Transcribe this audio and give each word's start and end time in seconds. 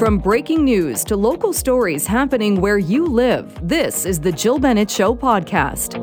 From 0.00 0.16
breaking 0.16 0.64
news 0.64 1.04
to 1.04 1.14
local 1.14 1.52
stories 1.52 2.06
happening 2.06 2.62
where 2.62 2.78
you 2.78 3.04
live, 3.04 3.60
this 3.62 4.06
is 4.06 4.18
the 4.18 4.32
Jill 4.32 4.58
Bennett 4.58 4.90
Show 4.90 5.14
podcast. 5.14 5.98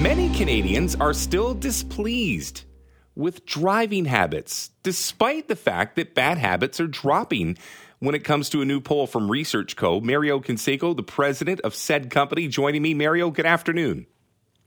Many 0.00 0.30
Canadians 0.34 0.94
are 0.94 1.12
still 1.12 1.52
displeased 1.52 2.64
with 3.16 3.44
driving 3.44 4.06
habits, 4.06 4.70
despite 4.82 5.48
the 5.48 5.56
fact 5.56 5.96
that 5.96 6.14
bad 6.14 6.38
habits 6.38 6.80
are 6.80 6.86
dropping. 6.86 7.58
When 7.98 8.14
it 8.14 8.24
comes 8.24 8.48
to 8.48 8.62
a 8.62 8.64
new 8.64 8.80
poll 8.80 9.06
from 9.06 9.30
Research 9.30 9.76
Co., 9.76 10.00
Mario 10.00 10.40
Canseco, 10.40 10.96
the 10.96 11.02
president 11.02 11.60
of 11.60 11.74
said 11.74 12.08
company, 12.08 12.48
joining 12.48 12.80
me. 12.80 12.94
Mario, 12.94 13.30
good 13.30 13.44
afternoon. 13.44 14.06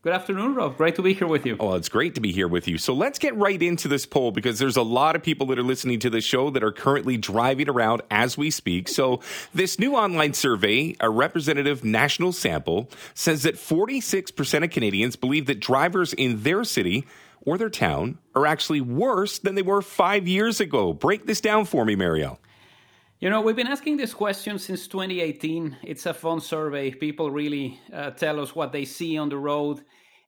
Good 0.01 0.13
afternoon, 0.13 0.55
Rob. 0.55 0.77
Great 0.77 0.95
to 0.95 1.01
be 1.01 1.13
here 1.13 1.27
with 1.27 1.45
you. 1.45 1.57
Oh, 1.59 1.73
it's 1.73 1.89
great 1.89 2.15
to 2.15 2.21
be 2.21 2.31
here 2.31 2.47
with 2.47 2.69
you. 2.69 2.77
So 2.77 2.93
let's 2.93 3.19
get 3.19 3.35
right 3.35 3.61
into 3.61 3.89
this 3.89 4.05
poll 4.05 4.31
because 4.31 4.57
there's 4.57 4.77
a 4.77 4.81
lot 4.81 5.17
of 5.17 5.21
people 5.21 5.47
that 5.47 5.59
are 5.59 5.63
listening 5.63 5.99
to 5.99 6.09
the 6.09 6.21
show 6.21 6.49
that 6.51 6.63
are 6.63 6.71
currently 6.71 7.17
driving 7.17 7.67
around 7.67 8.01
as 8.09 8.37
we 8.37 8.49
speak. 8.49 8.87
So 8.87 9.19
this 9.53 9.77
new 9.77 9.95
online 9.95 10.33
survey, 10.33 10.95
a 11.01 11.09
representative 11.09 11.83
national 11.83 12.31
sample, 12.31 12.89
says 13.13 13.43
that 13.43 13.55
46% 13.55 14.63
of 14.63 14.69
Canadians 14.69 15.17
believe 15.17 15.47
that 15.47 15.59
drivers 15.59 16.13
in 16.13 16.43
their 16.43 16.63
city 16.63 17.05
or 17.41 17.57
their 17.57 17.69
town 17.69 18.19
are 18.35 18.45
actually 18.45 18.79
worse 18.79 19.39
than 19.39 19.55
they 19.55 19.63
were 19.63 19.81
five 19.81 20.29
years 20.29 20.61
ago. 20.61 20.93
Break 20.93 21.25
this 21.25 21.41
down 21.41 21.65
for 21.65 21.83
me, 21.83 21.97
Mario. 21.97 22.39
You 23.21 23.29
know, 23.29 23.41
we've 23.41 23.53
been 23.57 23.67
asking 23.67 23.97
this 23.97 24.13
question 24.13 24.57
since 24.57 24.87
2018. 24.87 25.75
It's 25.83 26.05
a 26.05 26.13
fun 26.13 26.39
survey. 26.39 26.89
People 26.89 27.29
really 27.31 27.77
uh, 27.91 28.11
tell 28.11 28.39
us 28.39 28.55
what 28.55 28.71
they 28.71 28.85
see 28.85 29.17
on 29.17 29.27
the 29.27 29.37
road. 29.37 29.83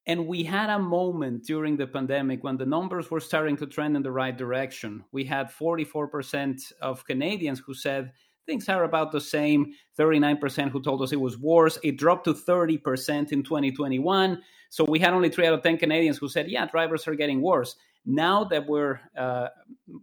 And 0.08 0.28
we 0.28 0.44
had 0.44 0.70
a 0.70 0.78
moment 0.78 1.46
during 1.46 1.78
the 1.78 1.88
pandemic 1.88 2.44
when 2.44 2.58
the 2.58 2.66
numbers 2.66 3.10
were 3.10 3.22
starting 3.22 3.56
to 3.58 3.66
trend 3.66 3.96
in 3.96 4.04
the 4.04 4.12
right 4.12 4.38
direction. 4.38 5.06
We 5.14 5.24
had 5.24 5.50
44% 5.50 6.74
of 6.82 7.06
Canadians 7.06 7.60
who 7.66 7.74
said 7.74 8.12
things 8.46 8.68
are 8.68 8.84
about 8.84 9.14
the 9.14 9.22
same, 9.22 9.72
39% 9.98 10.70
who 10.70 10.82
told 10.82 11.02
us 11.02 11.14
it 11.14 11.22
was 11.22 11.38
worse. 11.38 11.78
It 11.84 11.98
dropped 11.98 12.26
to 12.26 12.34
30% 12.34 13.32
in 13.32 13.42
2021. 13.42 14.42
So 14.70 14.84
we 14.84 15.00
had 15.00 15.14
only 15.14 15.30
three 15.30 15.48
out 15.48 15.54
of 15.54 15.64
10 15.64 15.78
Canadians 15.78 16.18
who 16.18 16.28
said, 16.28 16.52
yeah, 16.52 16.66
drivers 16.66 17.08
are 17.08 17.16
getting 17.16 17.42
worse. 17.42 17.74
Now 18.06 18.44
that 18.46 18.68
we're 18.68 19.00
uh, 19.16 19.48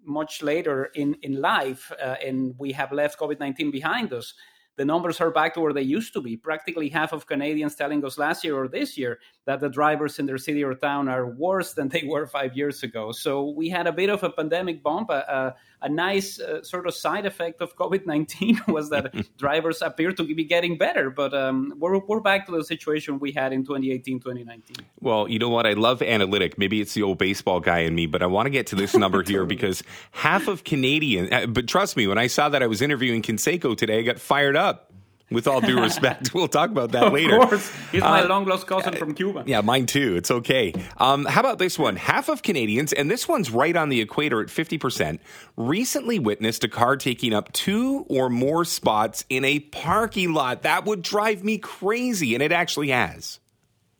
much 0.05 0.43
later 0.43 0.91
in, 0.95 1.15
in 1.23 1.41
life 1.41 1.91
uh, 2.03 2.17
and 2.25 2.55
we 2.59 2.73
have 2.73 2.93
left 2.93 3.19
COVID 3.19 3.41
19 3.41 3.71
behind 3.71 4.13
us, 4.13 4.35
the 4.79 4.85
numbers 4.85 5.21
are 5.21 5.33
back 5.33 5.55
to 5.55 5.61
where 5.61 5.73
they 5.73 5.83
used 5.83 6.13
to 6.13 6.21
be. 6.21 6.37
Practically 6.37 6.89
half 6.89 7.13
of 7.13 7.27
Canadians 7.27 7.75
telling 7.75 8.05
us 8.05 8.17
last 8.17 8.45
year 8.45 8.57
or 8.57 8.69
this 8.69 8.97
year 8.97 9.19
that 9.45 9.59
the 9.59 9.69
drivers 9.69 10.21
in 10.21 10.27
their 10.27 10.39
city 10.39 10.63
or 10.63 10.73
town 10.75 11.09
are 11.09 11.27
worse 11.27 11.75
than 11.75 11.89
they 11.89 12.05
were 12.07 12.27
five 12.29 12.57
years 12.57 12.85
ago. 12.85 13.11
So 13.11 13.51
we 13.51 13.69
had 13.69 13.89
a 13.89 13.93
bit 13.93 14.09
of 14.09 14.23
a 14.23 14.31
pandemic 14.31 14.85
bump. 14.85 15.11
A, 15.11 15.57
a, 15.83 15.89
nice 15.89 16.41
uh, 16.41 16.62
sort 16.62 16.87
of 16.87 16.95
side 16.95 17.27
effect 17.27 17.61
of 17.61 17.77
COVID 17.77 18.07
19 18.07 18.61
was 18.69 18.91
that 18.91 19.15
drivers 19.39 19.83
appear 19.83 20.12
to 20.12 20.23
be 20.23 20.45
getting 20.45 20.79
better, 20.79 21.11
but 21.11 21.34
um, 21.34 21.75
we're, 21.79 21.98
we're 21.98 22.21
back 22.21 22.47
to 22.47 22.53
the 22.53 22.65
situation 22.65 23.19
we 23.19 23.33
had 23.33 23.53
in 23.53 23.65
2018, 23.65 24.21
2019. 24.21 24.77
Well, 25.01 25.29
you 25.29 25.39
know 25.39 25.49
what? 25.49 25.67
I 25.67 25.73
love 25.73 26.03
analytic. 26.03 26.59
Maybe 26.59 26.81
it's 26.81 26.95
the 26.95 27.03
old 27.03 27.19
baseball 27.19 27.61
guy 27.61 27.81
in 27.81 27.95
me, 27.95 28.06
but 28.06 28.23
I 28.23 28.27
want 28.27 28.47
to 28.47 28.51
get 28.51 28.67
to 28.69 28.77
this 28.77 28.95
number 28.95 29.23
here 29.27 29.45
because 29.45 29.83
half 30.12 30.49
of 30.49 30.65
Canadians, 30.65 31.31
uh, 31.33 31.47
but 31.47 31.67
trust 31.67 31.97
me, 31.97 32.06
when 32.06 32.19
I 32.19 32.27
saw 32.27 32.49
that 32.49 32.62
I 32.62 32.67
was 32.67 32.83
interviewing 32.83 33.23
Canseco 33.23 33.77
today, 33.77 34.01
I 34.01 34.03
got 34.03 34.19
fired 34.19 34.56
up 34.56 34.93
with 35.31 35.47
all 35.47 35.61
due 35.61 35.81
respect. 35.81 36.34
we'll 36.34 36.48
talk 36.48 36.71
about 36.71 36.93
that 36.93 37.05
of 37.05 37.12
later. 37.12 37.41
Of 37.41 37.48
course. 37.48 37.73
He's 37.93 38.03
my 38.03 38.23
uh, 38.23 38.29
long 38.29 38.45
lost 38.45 38.67
cousin 38.67 38.95
from 38.97 39.15
Cuba. 39.15 39.45
Yeah, 39.47 39.61
mine 39.61 39.87
too. 39.87 40.17
It's 40.17 40.31
okay. 40.31 40.73
Um, 40.97 41.25
how 41.25 41.41
about 41.41 41.59
this 41.59 41.79
one? 41.79 41.97
Half 41.97 42.29
of 42.29 42.43
Canadians, 42.43 42.93
and 42.93 43.11
this 43.11 43.29
one's 43.29 43.51
right 43.51 43.77
on 43.77 43.89
the 43.89 44.01
equator 44.01 44.41
at 44.41 44.49
50%, 44.49 45.19
recently 45.56 46.19
witnessed 46.19 46.65
a 46.65 46.69
car 46.69 46.97
taking 46.97 47.34
up 47.34 47.53
two 47.53 48.05
or 48.09 48.29
more 48.29 48.65
spots 48.65 49.25
in 49.29 49.45
a 49.45 49.61
parking 49.61 50.33
lot. 50.33 50.62
That 50.62 50.84
would 50.84 51.03
drive 51.03 51.45
me 51.45 51.59
crazy, 51.59 52.34
and 52.34 52.43
it 52.43 52.53
actually 52.53 52.89
has 52.89 53.41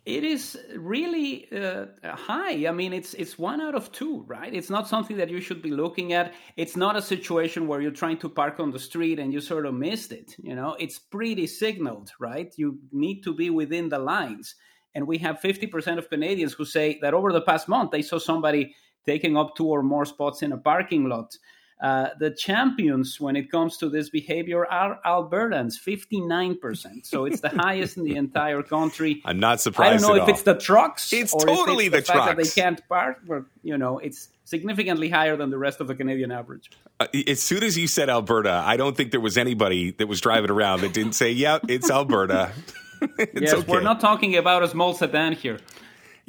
it 0.09 0.25
is 0.25 0.59
really 0.75 1.47
uh, 1.53 1.85
high. 2.03 2.67
I 2.67 2.73
mean, 2.73 2.95
it's 2.95 3.13
it's 3.13 3.39
one 3.39 3.61
out 3.61 3.75
of 3.75 3.93
two, 3.93 4.25
right? 4.27 4.53
It's 4.55 4.71
not 4.71 4.89
something 4.89 5.19
that 5.19 5.29
you 5.29 5.39
should 5.39 5.61
be 5.61 5.71
looking 5.71 6.15
at. 6.15 6.33
It's 6.57 6.77
not 6.77 6.97
a 6.97 7.03
situation 7.03 7.69
where 7.69 7.83
you're 7.83 7.91
trying 7.91 8.17
to 8.21 8.29
park 8.31 8.59
on 8.59 8.71
the 8.71 8.79
street 8.79 9.19
and 9.19 9.35
you 9.35 9.43
sort 9.43 9.67
of 9.67 9.75
missed 9.75 10.13
it. 10.13 10.35
You 10.39 10.55
know, 10.55 10.77
it's 10.81 10.99
pretty 10.99 11.47
signaled, 11.47 12.11
right? 12.19 12.51
You 12.57 12.79
need 12.91 13.21
to 13.25 13.35
be 13.35 13.51
within 13.51 13.91
the 13.91 13.99
lines. 13.99 14.55
And 14.95 15.07
we 15.07 15.19
have 15.19 15.41
50% 15.41 15.99
of 15.99 16.09
Canadians 16.09 16.55
who 16.55 16.65
say 16.65 16.99
that 17.03 17.13
over 17.13 17.31
the 17.31 17.43
past 17.43 17.69
month 17.69 17.91
they 17.91 18.01
saw 18.01 18.19
somebody 18.19 18.75
taking 19.05 19.37
up 19.37 19.57
two 19.57 19.67
or 19.67 19.83
more 19.83 20.07
spots 20.07 20.41
in 20.41 20.53
a 20.53 20.59
parking 20.59 21.05
lot. 21.11 21.37
Uh, 21.81 22.09
the 22.19 22.31
champions 22.31 23.21
when 23.21 23.37
it 23.37 23.51
comes 23.51 23.77
to 23.77 23.89
this 23.89 24.11
behavior 24.11 24.67
are 24.67 24.99
Albertans, 25.07 25.75
59%. 25.79 27.07
So 27.07 27.25
it's 27.25 27.41
the 27.41 27.51
highest 27.51 27.97
in 27.97 28.05
the 28.05 28.17
entire 28.17 28.63
country. 28.63 29.23
I'm 29.25 29.39
not 29.39 29.61
surprised. 29.61 30.05
I 30.05 30.07
don't 30.07 30.17
know 30.17 30.23
if 30.23 30.29
all. 30.29 30.31
it's 30.31 30.43
the 30.43 30.55
trucks. 30.55 31.13
It's 31.13 31.33
totally 31.33 31.87
it's 31.87 31.95
the, 31.95 32.01
the 32.01 32.07
fact 32.07 32.17
trucks. 32.17 32.37
that 32.37 32.55
they 32.55 32.63
can't 32.63 32.89
park. 32.89 33.21
But, 33.27 33.45
you 33.63 33.79
know, 33.79 33.99
it's 33.99 34.29
significantly 34.45 35.09
higher 35.09 35.37
than 35.37 35.51
the 35.51 35.59
rest 35.59 35.81
of 35.81 35.87
the 35.87 35.95
Canadian 35.95 36.33
average. 36.33 36.71
Uh, 36.99 37.07
as 37.29 37.41
soon 37.41 37.63
as 37.63 37.79
you 37.79 37.87
said 37.87 38.11
Alberta, 38.11 38.63
I 38.65 38.77
don't 38.77 38.97
think 38.97 39.13
there 39.13 39.21
was 39.21 39.39
anybody 39.39 39.93
that 39.93 40.09
was 40.09 40.21
driving 40.21 40.51
around 40.51 40.81
that 40.81 40.93
didn't 40.93 41.13
say, 41.13 41.31
"Yep, 41.31 41.65
yeah, 41.69 41.75
it's 41.75 41.91
Alberta." 41.91 42.53
it's 43.19 43.41
yes, 43.41 43.53
okay. 43.55 43.71
we're 43.73 43.83
not 43.83 44.01
talking 44.01 44.37
about 44.37 44.63
a 44.63 44.69
small 44.69 44.95
sedan 44.95 45.33
here. 45.33 45.59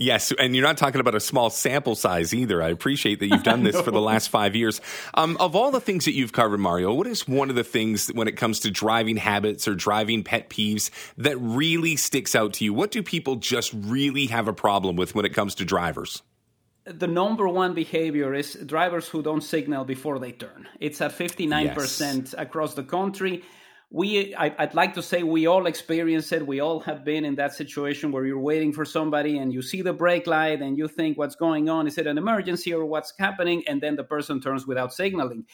Yes, 0.02 0.32
and 0.40 0.56
you're 0.56 0.66
not 0.66 0.78
talking 0.78 1.02
about 1.02 1.14
a 1.14 1.20
small 1.20 1.50
sample 1.50 1.94
size 1.94 2.34
either. 2.34 2.64
I 2.64 2.70
appreciate 2.70 3.20
that 3.20 3.28
you've 3.28 3.44
done 3.44 3.64
this 3.66 3.80
for 3.82 3.92
the 3.92 4.00
last 4.00 4.30
five 4.30 4.56
years. 4.56 4.80
Um, 5.14 5.36
of 5.42 5.58
all 5.58 5.72
the 5.72 5.82
things 5.82 6.06
that 6.06 6.14
you've 6.14 6.32
covered, 6.32 6.60
Mario, 6.60 6.94
what 6.94 7.06
is 7.06 7.28
one 7.28 7.50
of 7.50 7.58
the 7.58 7.66
things 7.66 8.08
when 8.08 8.30
it 8.30 8.38
comes 8.38 8.62
to 8.62 8.72
driving 8.72 9.18
habits 9.18 9.68
or 9.68 9.76
driving 9.76 10.24
pet 10.24 10.50
peeves 10.50 10.90
that 11.18 11.36
really 11.38 11.98
sticks 11.98 12.34
out 12.34 12.54
to 12.54 12.64
you? 12.64 12.74
What 12.74 12.92
do 12.92 13.04
people 13.04 13.36
just 13.36 13.74
really 13.74 14.28
have 14.28 14.48
a 14.48 14.54
problem 14.54 14.96
with 14.96 15.16
when 15.16 15.26
it 15.26 15.34
comes 15.34 15.54
to 15.56 15.66
drivers? 15.66 16.24
the 16.86 17.08
number 17.08 17.48
one 17.48 17.76
behavior 17.76 18.34
is 18.34 18.56
drivers 18.66 19.08
who 19.08 19.22
don't 19.22 19.42
signal 19.42 19.86
before 19.86 20.18
they 20.18 20.32
turn. 20.32 20.68
It's 20.80 21.02
at 21.02 21.12
59% 21.12 22.16
yes. 22.16 22.36
across 22.36 22.74
the 22.74 22.84
country 22.84 23.44
we 23.92 24.36
I, 24.36 24.54
would 24.60 24.76
like 24.76 24.94
to 24.96 25.02
say 25.02 25.24
we 25.24 25.48
all 25.48 25.66
experience 25.66 26.32
it. 26.32 26.46
We 26.46 26.60
all 26.60 26.80
have 26.82 27.04
been 27.04 27.26
in 27.26 27.36
that 27.36 27.54
situation 27.54 28.12
where 28.12 28.26
you're 28.26 28.40
waiting 28.40 28.72
for 28.72 28.86
somebody 28.86 29.40
and 29.40 29.52
you 29.52 29.62
see 29.64 29.82
the 29.82 29.94
brake 29.94 30.28
light 30.28 30.62
and 30.62 30.78
you 30.78 30.88
think 30.88 31.18
what's 31.18 31.36
going 31.36 31.70
on? 31.70 31.88
Is 31.88 31.98
it 31.98 32.06
an 32.06 32.18
emergency 32.18 32.72
or 32.74 32.86
what's 32.86 33.14
happening? 33.18 33.64
And 33.68 33.82
then 33.82 33.96
the 33.96 34.04
person 34.04 34.42
turns 34.42 34.68
without 34.68 34.94
signaling. 34.94 35.46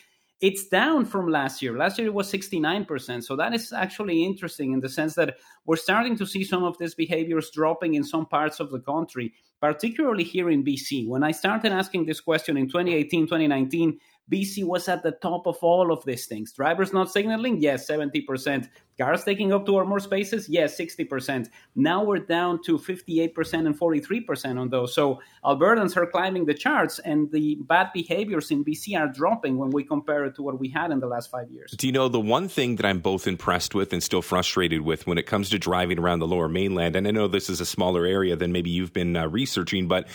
It's 0.42 0.68
down 0.68 1.06
from 1.06 1.30
last 1.30 1.62
year. 1.62 1.78
Last 1.78 1.98
year 1.98 2.08
it 2.08 2.14
was 2.14 2.30
69% 2.30 3.24
so 3.24 3.38
that 3.38 3.54
is 3.54 3.72
actually 3.72 4.26
interesting 4.26 4.74
in 4.74 4.82
the 4.82 4.90
sense 4.90 5.16
that 5.16 5.38
we're 5.66 5.78
starting 5.78 6.18
to 6.18 6.26
see 6.26 6.44
some 6.44 6.66
of 6.66 6.78
these 6.78 6.94
behaviors 6.94 7.50
dropping 7.52 7.94
in 7.94 8.04
some 8.04 8.26
parts 8.26 8.60
of 8.60 8.70
the 8.70 8.80
country 8.80 9.34
particularly 9.62 10.24
here 10.24 10.50
in 10.50 10.64
bc 10.64 11.08
when 11.08 11.24
i 11.24 11.32
started 11.32 11.72
asking 11.72 12.06
this 12.06 12.20
question 12.20 12.58
in 12.58 12.68
2018 12.68 13.22
2019 13.22 13.98
BC 14.32 14.64
was 14.64 14.88
at 14.88 15.04
the 15.04 15.12
top 15.12 15.46
of 15.46 15.58
all 15.62 15.92
of 15.92 16.04
these 16.06 16.26
things. 16.26 16.52
Drivers 16.52 16.94
not 16.94 17.12
signaling, 17.12 17.62
yes, 17.62 17.88
70%. 17.88 18.68
Cars 18.98 19.24
taking 19.26 19.52
up 19.52 19.66
two 19.66 19.76
or 19.76 19.86
more 19.86 20.00
spaces, 20.00 20.48
yes, 20.48 20.80
60%. 20.80 21.50
Now 21.76 22.04
we're 22.04 22.20
down 22.20 22.64
to 22.64 22.78
58% 22.78 23.66
and 23.66 23.78
43% 23.78 24.60
on 24.60 24.70
those. 24.70 24.96
So 24.96 25.20
Albertans 25.44 25.98
are 25.98 26.06
climbing 26.08 26.46
the 26.46 26.54
charts, 26.54 27.00
and 27.00 27.30
the 27.32 27.56
bad 27.62 27.90
behaviors 27.94 28.52
in 28.52 28.64
BC 28.64 28.98
are 28.98 29.12
dropping 29.12 29.58
when 29.58 29.70
we 29.70 29.84
compare 29.84 30.24
it 30.26 30.36
to 30.36 30.42
what 30.42 30.60
we 30.60 30.70
had 30.70 30.92
in 30.92 31.00
the 31.00 31.08
last 31.08 31.30
five 31.30 31.52
years. 31.52 31.72
Do 31.72 31.88
you 31.88 31.94
know 31.94 32.08
the 32.08 32.22
one 32.22 32.48
thing 32.48 32.78
that 32.78 32.86
I'm 32.86 33.00
both 33.00 33.28
impressed 33.28 33.76
with 33.76 33.92
and 33.92 34.02
still 34.02 34.22
frustrated 34.22 34.82
with 34.82 35.06
when 35.06 35.18
it 35.18 35.28
comes 35.28 35.50
to 35.50 35.60
driving 35.60 36.00
around 36.00 36.20
the 36.20 36.28
lower 36.28 36.48
mainland? 36.48 36.96
And 36.96 37.08
I 37.08 37.12
know 37.12 37.28
this 37.28 37.50
is 37.50 37.60
a 37.60 37.66
smaller 37.66 38.06
area 38.06 38.36
than 38.38 38.54
maybe 38.54 38.70
you've 38.70 38.94
been 38.94 39.18
uh, 39.18 39.28
researching, 39.28 39.88
but 39.88 40.08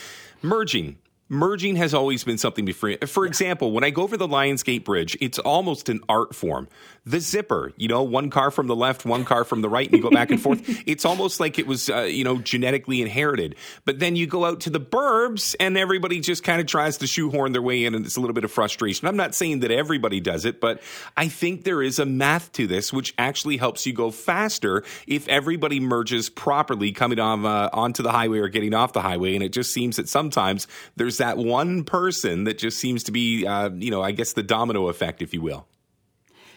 merging 0.42 0.96
merging 1.30 1.76
has 1.76 1.94
always 1.94 2.24
been 2.24 2.36
something 2.36 2.64
before. 2.64 2.96
For 3.06 3.24
example, 3.24 3.70
when 3.72 3.84
I 3.84 3.90
go 3.90 4.02
over 4.02 4.16
the 4.16 4.28
Lions 4.28 4.62
Gate 4.62 4.84
Bridge, 4.84 5.16
it's 5.20 5.38
almost 5.38 5.88
an 5.88 6.00
art 6.08 6.34
form. 6.34 6.68
The 7.06 7.20
zipper, 7.20 7.72
you 7.76 7.88
know, 7.88 8.02
one 8.02 8.28
car 8.28 8.50
from 8.50 8.66
the 8.66 8.76
left, 8.76 9.06
one 9.06 9.24
car 9.24 9.44
from 9.44 9.62
the 9.62 9.68
right, 9.68 9.86
and 9.86 9.96
you 9.96 10.02
go 10.02 10.10
back 10.10 10.30
and 10.30 10.40
forth. 10.40 10.60
It's 10.90 11.04
almost 11.04 11.38
like 11.38 11.58
it 11.58 11.68
was, 11.68 11.88
uh, 11.88 12.02
you 12.02 12.24
know, 12.24 12.38
genetically 12.38 13.00
inherited. 13.00 13.54
But 13.84 14.00
then 14.00 14.16
you 14.16 14.26
go 14.26 14.44
out 14.44 14.60
to 14.60 14.70
the 14.70 14.80
burbs, 14.80 15.54
and 15.60 15.78
everybody 15.78 16.18
just 16.20 16.42
kind 16.42 16.60
of 16.60 16.66
tries 16.66 16.98
to 16.98 17.06
shoehorn 17.06 17.52
their 17.52 17.62
way 17.62 17.84
in, 17.84 17.94
and 17.94 18.04
it's 18.04 18.16
a 18.16 18.20
little 18.20 18.34
bit 18.34 18.42
of 18.44 18.50
frustration. 18.50 19.06
I'm 19.06 19.16
not 19.16 19.34
saying 19.34 19.60
that 19.60 19.70
everybody 19.70 20.20
does 20.20 20.44
it, 20.44 20.60
but 20.60 20.82
I 21.16 21.28
think 21.28 21.62
there 21.62 21.80
is 21.80 22.00
a 22.00 22.06
math 22.06 22.50
to 22.52 22.66
this, 22.66 22.92
which 22.92 23.14
actually 23.18 23.56
helps 23.56 23.86
you 23.86 23.92
go 23.92 24.10
faster 24.10 24.82
if 25.06 25.28
everybody 25.28 25.78
merges 25.78 26.28
properly 26.28 26.90
coming 26.90 27.20
on 27.20 27.46
uh, 27.46 27.70
onto 27.72 28.02
the 28.02 28.10
highway 28.10 28.38
or 28.38 28.48
getting 28.48 28.74
off 28.74 28.92
the 28.92 29.02
highway. 29.02 29.34
And 29.34 29.44
it 29.44 29.52
just 29.52 29.72
seems 29.72 29.96
that 29.96 30.08
sometimes 30.08 30.66
there's 30.96 31.19
that 31.20 31.38
one 31.38 31.84
person 31.84 32.44
that 32.44 32.58
just 32.58 32.78
seems 32.78 33.04
to 33.04 33.12
be, 33.12 33.46
uh, 33.46 33.70
you 33.70 33.90
know, 33.90 34.02
I 34.02 34.10
guess 34.10 34.32
the 34.32 34.42
domino 34.42 34.88
effect, 34.88 35.22
if 35.22 35.32
you 35.32 35.40
will. 35.40 35.66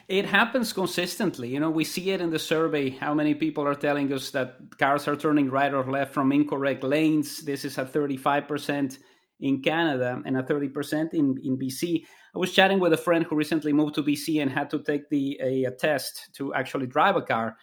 It 0.07 0.25
happens 0.25 0.73
consistently. 0.73 1.49
You 1.49 1.59
know, 1.59 1.69
we 1.69 1.85
see 1.85 2.11
it 2.11 2.19
in 2.19 2.29
the 2.29 2.39
survey 2.39 2.89
how 2.89 3.13
many 3.13 3.33
people 3.35 3.65
are 3.65 3.75
telling 3.75 4.11
us 4.11 4.31
that 4.31 4.77
cars 4.77 5.07
are 5.07 5.15
turning 5.15 5.49
right 5.49 5.73
or 5.73 5.83
left 5.89 6.13
from 6.13 6.31
incorrect 6.31 6.83
lanes. 6.83 7.39
This 7.39 7.63
is 7.63 7.77
at 7.77 7.93
35%. 7.93 8.97
in 9.39 9.61
Canada 9.61 10.21
and 10.25 10.37
a 10.37 10.43
30% 10.43 11.13
in, 11.13 11.37
in 11.43 11.57
BC. 11.57 12.05
I 12.35 12.39
was 12.39 12.53
chatting 12.53 12.79
with 12.79 12.93
a 12.93 12.97
friend 12.97 13.25
who 13.25 13.35
recently 13.35 13.73
moved 13.73 13.95
to 13.95 14.03
BC 14.03 14.41
and 14.41 14.49
had 14.49 14.69
to 14.69 14.79
take 14.79 15.09
the 15.09 15.37
a, 15.41 15.65
a 15.65 15.71
test 15.71 16.29
to 16.37 16.53
actually 16.53 16.87
drive 16.87 17.15
a 17.17 17.21
car 17.21 17.57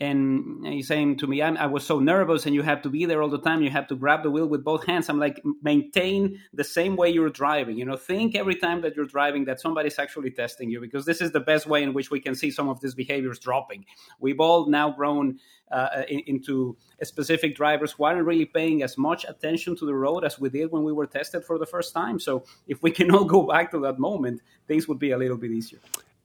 and 0.00 0.66
he's 0.66 0.88
saying 0.88 1.18
to 1.18 1.26
me, 1.26 1.42
i 1.42 1.66
was 1.66 1.84
so 1.84 1.98
nervous, 1.98 2.46
and 2.46 2.54
you 2.54 2.62
have 2.62 2.80
to 2.82 2.88
be 2.88 3.04
there 3.04 3.20
all 3.20 3.28
the 3.28 3.40
time. 3.40 3.62
You 3.62 3.68
have 3.68 3.86
to 3.88 3.94
grab 3.94 4.22
the 4.22 4.30
wheel 4.30 4.46
with 4.46 4.64
both 4.64 4.86
hands. 4.86 5.10
I'm 5.10 5.18
like, 5.18 5.42
maintain 5.62 6.40
the 6.54 6.64
same 6.64 6.96
way 6.96 7.10
you're 7.10 7.28
driving. 7.28 7.76
You 7.76 7.84
know, 7.84 7.96
think 7.96 8.34
every 8.34 8.54
time 8.54 8.80
that 8.80 8.96
you're 8.96 9.04
driving 9.04 9.44
that 9.44 9.60
somebody's 9.60 9.98
actually 9.98 10.30
testing 10.30 10.70
you, 10.70 10.80
because 10.80 11.04
this 11.04 11.20
is 11.20 11.32
the 11.32 11.40
best 11.40 11.66
way 11.66 11.82
in 11.82 11.92
which 11.92 12.10
we 12.10 12.18
can 12.18 12.34
see 12.34 12.50
some 12.50 12.66
of 12.70 12.80
these 12.80 12.94
behaviors 12.94 13.38
dropping. 13.38 13.84
We've 14.20 14.40
all 14.40 14.70
now 14.70 14.90
grown 14.90 15.38
uh, 15.70 16.04
in, 16.08 16.20
into 16.20 16.78
specific 17.02 17.54
drivers 17.54 17.92
who 17.92 18.04
aren't 18.04 18.24
really 18.24 18.46
paying 18.46 18.82
as 18.82 18.96
much 18.96 19.26
attention 19.28 19.76
to 19.76 19.84
the 19.84 19.94
road 19.94 20.24
as 20.24 20.38
we 20.38 20.48
did 20.48 20.72
when 20.72 20.82
we 20.82 20.94
were 20.94 21.06
tested 21.06 21.44
for 21.44 21.58
the 21.58 21.66
first 21.66 21.92
time. 21.92 22.18
So 22.18 22.44
if 22.66 22.82
we 22.82 22.90
can 22.90 23.10
all 23.14 23.24
go 23.24 23.42
back 23.42 23.70
to 23.72 23.80
that 23.80 23.98
moment, 23.98 24.40
things 24.66 24.88
would 24.88 24.98
be 24.98 25.10
a 25.10 25.18
little 25.18 25.36
bit 25.36 25.50
easier. 25.50 25.80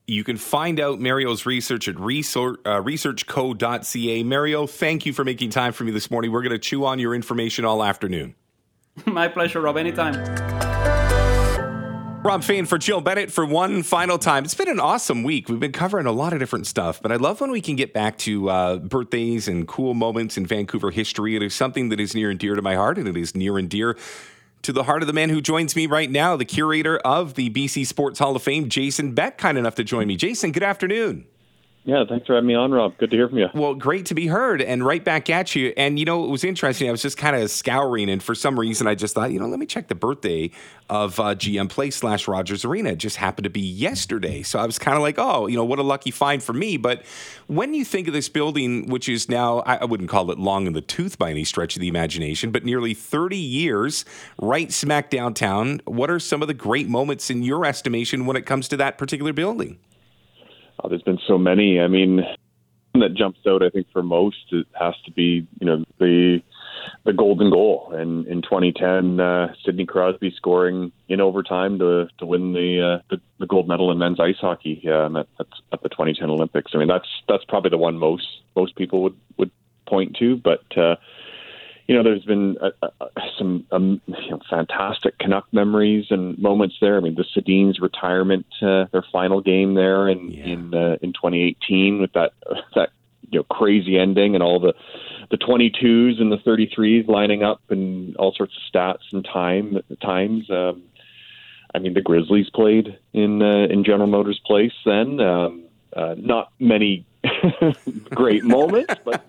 You 0.08 0.24
can 0.24 0.38
find 0.38 0.80
out 0.80 1.00
Mario's 1.00 1.48
research 1.48 1.88
at 1.88 2.00
research, 2.00 2.60
uh, 2.64 2.82
researchco.ca. 2.82 4.24
Mario, 4.24 4.68
thank 4.68 5.06
you 5.06 5.14
for 5.14 5.24
making 5.24 5.50
time 5.50 5.74
for 5.74 5.84
me 5.84 5.92
this 5.92 6.12
morning. 6.12 6.32
We're 6.32 6.44
going 6.44 6.52
to 6.52 6.60
chew 6.60 6.86
on 6.86 7.00
your 7.00 7.16
information 7.16 7.66
all 7.66 7.84
afternoon. 7.84 8.36
My 9.06 9.28
pleasure, 9.28 9.62
Rob. 9.62 9.78
Anytime. 9.78 10.14
Rob 12.24 12.44
Fai 12.44 12.64
for 12.64 12.78
Jill 12.78 13.02
Bennett 13.02 13.32
for 13.32 13.46
one 13.46 13.84
final 13.84 14.18
time. 14.18 14.46
It's 14.46 14.56
been 14.56 14.70
an 14.70 14.80
awesome 14.80 15.24
week. 15.24 15.50
We've 15.50 15.60
been 15.60 15.72
covering 15.72 16.08
a 16.08 16.12
lot 16.12 16.34
of 16.34 16.40
different 16.40 16.66
stuff, 16.66 17.00
but 17.00 17.12
I 17.12 17.18
love 17.18 17.40
when 17.40 17.52
we 17.52 17.62
can 17.62 17.76
get 17.76 17.94
back 17.94 18.18
to 18.20 18.50
uh, 18.50 18.78
birthdays 18.78 19.48
and 19.48 19.68
cool 19.68 19.94
moments 19.94 20.36
in 20.36 20.46
Vancouver 20.46 20.90
history. 20.90 21.36
It 21.36 21.44
is 21.44 21.54
something 21.54 21.90
that 21.90 22.00
is 22.00 22.16
near 22.16 22.32
and 22.32 22.40
dear 22.40 22.56
to 22.56 22.64
my 22.64 22.76
heart, 22.76 22.98
and 22.98 23.08
it 23.08 23.16
is 23.16 23.36
near 23.36 23.60
and 23.60 23.70
dear 23.70 23.96
to 24.66 24.74
the 24.74 24.84
heart 24.84 25.04
of 25.04 25.08
the 25.08 25.14
man 25.14 25.30
who 25.30 25.42
joins 25.42 25.76
me 25.76 25.86
right 25.86 26.10
now, 26.10 26.36
the 26.36 26.44
curator 26.44 26.98
of 26.98 27.36
the 27.36 27.52
BC 27.52 27.86
Sports 27.86 28.18
Hall 28.18 28.36
of 28.36 28.42
Fame, 28.42 28.68
Jason 28.68 29.14
Beck, 29.14 29.38
kind 29.38 29.60
enough 29.60 29.76
to 29.76 29.84
join 29.84 30.08
me. 30.08 30.16
Jason, 30.16 30.52
good 30.52 30.64
afternoon. 30.64 31.28
Yeah, 31.86 32.04
thanks 32.10 32.26
for 32.26 32.34
having 32.34 32.48
me 32.48 32.56
on, 32.56 32.72
Rob. 32.72 32.98
Good 32.98 33.12
to 33.12 33.16
hear 33.16 33.30
from 33.30 33.38
you. 33.38 33.48
Well, 33.54 33.76
great 33.76 34.08
to 34.08 34.16
be 34.16 34.26
heard 34.26 34.60
and 34.60 34.84
right 34.84 35.04
back 35.04 35.30
at 35.30 35.56
you. 35.56 35.72
And, 35.78 36.00
you 36.00 36.06
know, 36.06 36.26
it 36.26 36.32
was 36.32 36.44
interesting. 36.44 36.88
I 36.88 36.92
was 36.92 37.04
just 37.04 37.16
kind 37.16 37.36
of 37.36 37.52
scouring, 37.52 38.10
and 38.10 38.24
for 38.24 38.34
some 38.34 38.60
reason, 38.60 38.88
I 38.88 38.96
just 38.96 39.14
thought, 39.14 39.32
you 39.32 39.40
know, 39.40 39.46
let 39.46 39.60
me 39.60 39.68
check 39.68 39.88
the 39.88 39.94
birthday 39.94 40.50
of 40.90 41.20
uh, 41.20 41.36
GM 41.36 41.70
Place 41.70 41.98
slash 41.98 42.28
Rogers 42.28 42.66
Arena. 42.66 42.90
It 42.90 42.98
just 42.98 43.18
happened 43.18 43.44
to 43.44 43.52
be 43.52 43.62
yesterday. 43.62 44.42
So 44.42 44.58
I 44.58 44.66
was 44.66 44.80
kind 44.80 44.98
of 44.98 45.04
like, 45.04 45.20
oh, 45.20 45.46
you 45.46 45.56
know, 45.56 45.64
what 45.64 45.78
a 45.78 45.84
lucky 45.84 46.10
find 46.10 46.42
for 46.42 46.54
me. 46.54 46.78
But 46.78 47.06
when 47.46 47.76
you 47.76 47.86
think 47.86 48.08
of 48.08 48.14
this 48.14 48.30
building, 48.30 48.90
which 48.90 49.08
is 49.08 49.30
now, 49.30 49.60
I 49.60 49.86
wouldn't 49.86 50.10
call 50.10 50.32
it 50.32 50.40
long 50.40 50.66
in 50.66 50.74
the 50.74 50.82
tooth 50.82 51.20
by 51.20 51.30
any 51.30 51.44
stretch 51.44 51.76
of 51.76 51.82
the 51.82 51.88
imagination, 51.88 52.50
but 52.50 52.66
nearly 52.66 52.96
30 52.96 53.38
years 53.38 54.06
right 54.42 54.72
smack 54.72 55.12
downtown, 55.12 55.82
what 55.86 56.10
are 56.10 56.20
some 56.20 56.42
of 56.42 56.48
the 56.48 56.56
great 56.56 56.90
moments 56.90 57.30
in 57.30 57.44
your 57.44 57.64
estimation 57.64 58.26
when 58.26 58.36
it 58.36 58.48
comes 58.48 58.68
to 58.70 58.78
that 58.78 58.98
particular 58.98 59.34
building? 59.34 59.78
Oh, 60.84 60.90
there's 60.90 61.04
been 61.04 61.20
so 61.28 61.38
many. 61.38 61.80
I 61.80 61.88
mean, 61.88 62.22
that 63.00 63.14
jumps 63.14 63.40
out, 63.48 63.64
I 63.64 63.70
think, 63.70 63.88
for 63.92 64.04
most, 64.04 64.38
it 64.52 64.68
has 64.80 64.94
to 65.06 65.12
be, 65.12 65.48
you 65.60 65.66
know, 65.66 65.84
the 66.00 66.42
the 67.04 67.14
golden 67.14 67.50
goal. 67.50 67.92
And 67.96 68.28
in 68.28 68.42
2010, 68.42 69.20
uh, 69.20 69.54
Sidney 69.64 69.86
Crosby 69.86 70.32
scoring 70.36 70.92
in 71.08 71.22
overtime 71.22 71.80
to 71.80 72.08
to 72.20 72.26
win 72.26 72.54
the 72.54 73.00
uh, 73.00 73.04
the, 73.10 73.22
the 73.40 73.48
gold 73.48 73.68
medal 73.68 73.92
in 73.92 73.98
men's 73.98 74.20
ice 74.20 74.38
hockey 74.40 74.88
um, 74.90 75.16
at, 75.16 75.28
at 75.40 75.82
the 75.82 75.90
2010 75.90 76.30
Olympics. 76.30 76.72
I 76.74 76.78
mean, 76.78 76.88
that's 76.88 77.08
that's 77.28 77.46
probably 77.46 77.70
the 77.70 77.78
one 77.78 77.98
most 77.98 78.28
most 78.56 78.76
people 78.76 79.04
would 79.04 79.18
would 79.38 79.52
point 79.88 80.16
to. 80.18 80.38
But 80.38 80.78
uh, 80.78 80.96
you 81.88 81.96
know, 81.96 82.04
there's 82.04 82.26
been 82.26 82.58
uh, 82.60 82.88
uh, 83.02 83.08
some 83.38 83.66
um, 83.72 84.02
you 84.08 84.30
know, 84.32 84.40
fantastic 84.50 85.18
Canuck 85.20 85.46
memories 85.52 86.08
and 86.10 86.38
moments 86.38 86.76
there. 86.82 86.98
I 86.98 87.00
mean, 87.00 87.16
the 87.16 87.26
Sedin's 87.34 87.80
retirement, 87.80 88.46
uh, 88.62 88.86
their 88.92 89.06
final 89.12 89.42
game 89.42 89.74
there 89.74 90.08
in 90.08 90.32
yeah. 90.32 90.46
in 90.46 90.74
uh, 90.74 90.98
in 91.02 91.14
2018 91.14 92.02
with 92.02 92.14
that 92.14 92.34
that 92.76 92.90
you 93.30 93.40
know 93.40 93.44
crazy 93.44 93.98
ending 93.98 94.36
and 94.36 94.44
all 94.44 94.60
the 94.60 94.74
the 95.32 95.38
22s 95.38 96.22
and 96.22 96.32
the 96.32 96.38
33s 96.38 97.08
lining 97.08 97.44
up 97.44 97.62
and 97.70 98.16
all 98.18 98.34
sorts 98.34 98.54
of 98.56 98.62
stats 98.74 99.12
and 99.12 99.26
time 99.26 99.80
times. 100.02 100.50
Um, 100.50 100.84
I 101.74 101.80
mean, 101.80 101.94
the 101.94 102.02
Grizzlies 102.02 102.50
played 102.50 102.98
in 103.14 103.42
uh, 103.42 103.68
in 103.70 103.84
General 103.84 104.08
Motors 104.08 104.40
Place 104.46 104.74
then. 104.86 105.20
Um, 105.20 105.64
uh, 105.96 106.16
not 106.18 106.52
many 106.60 107.06
great 108.10 108.44
moments, 108.44 108.94
but 109.04 109.26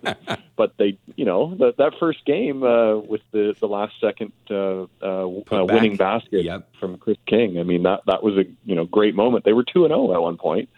but 0.57 0.73
they, 0.79 0.99
you 1.17 1.25
know, 1.25 1.55
that 1.57 1.77
that 1.79 1.93
first 1.99 2.25
game 2.25 2.63
uh, 2.63 2.97
with 2.97 3.23
the 3.33 3.55
the 3.61 3.67
last 3.67 3.95
second 4.01 4.33
uh, 4.51 4.83
uh, 5.03 5.27
uh 5.27 5.65
winning 5.65 5.97
basket 5.97 6.45
yep. 6.45 6.69
from 6.81 6.99
Chris 6.99 7.19
King. 7.27 7.59
I 7.59 7.63
mean, 7.63 7.83
that 7.85 8.03
that 8.07 8.23
was 8.23 8.37
a 8.37 8.45
you 8.65 8.75
know 8.75 8.85
great 8.85 9.15
moment. 9.15 9.45
They 9.45 9.53
were 9.53 9.65
two 9.65 9.85
and 9.85 9.91
zero 9.91 10.09
oh 10.11 10.15
at 10.15 10.23
one 10.23 10.37
point. 10.37 10.69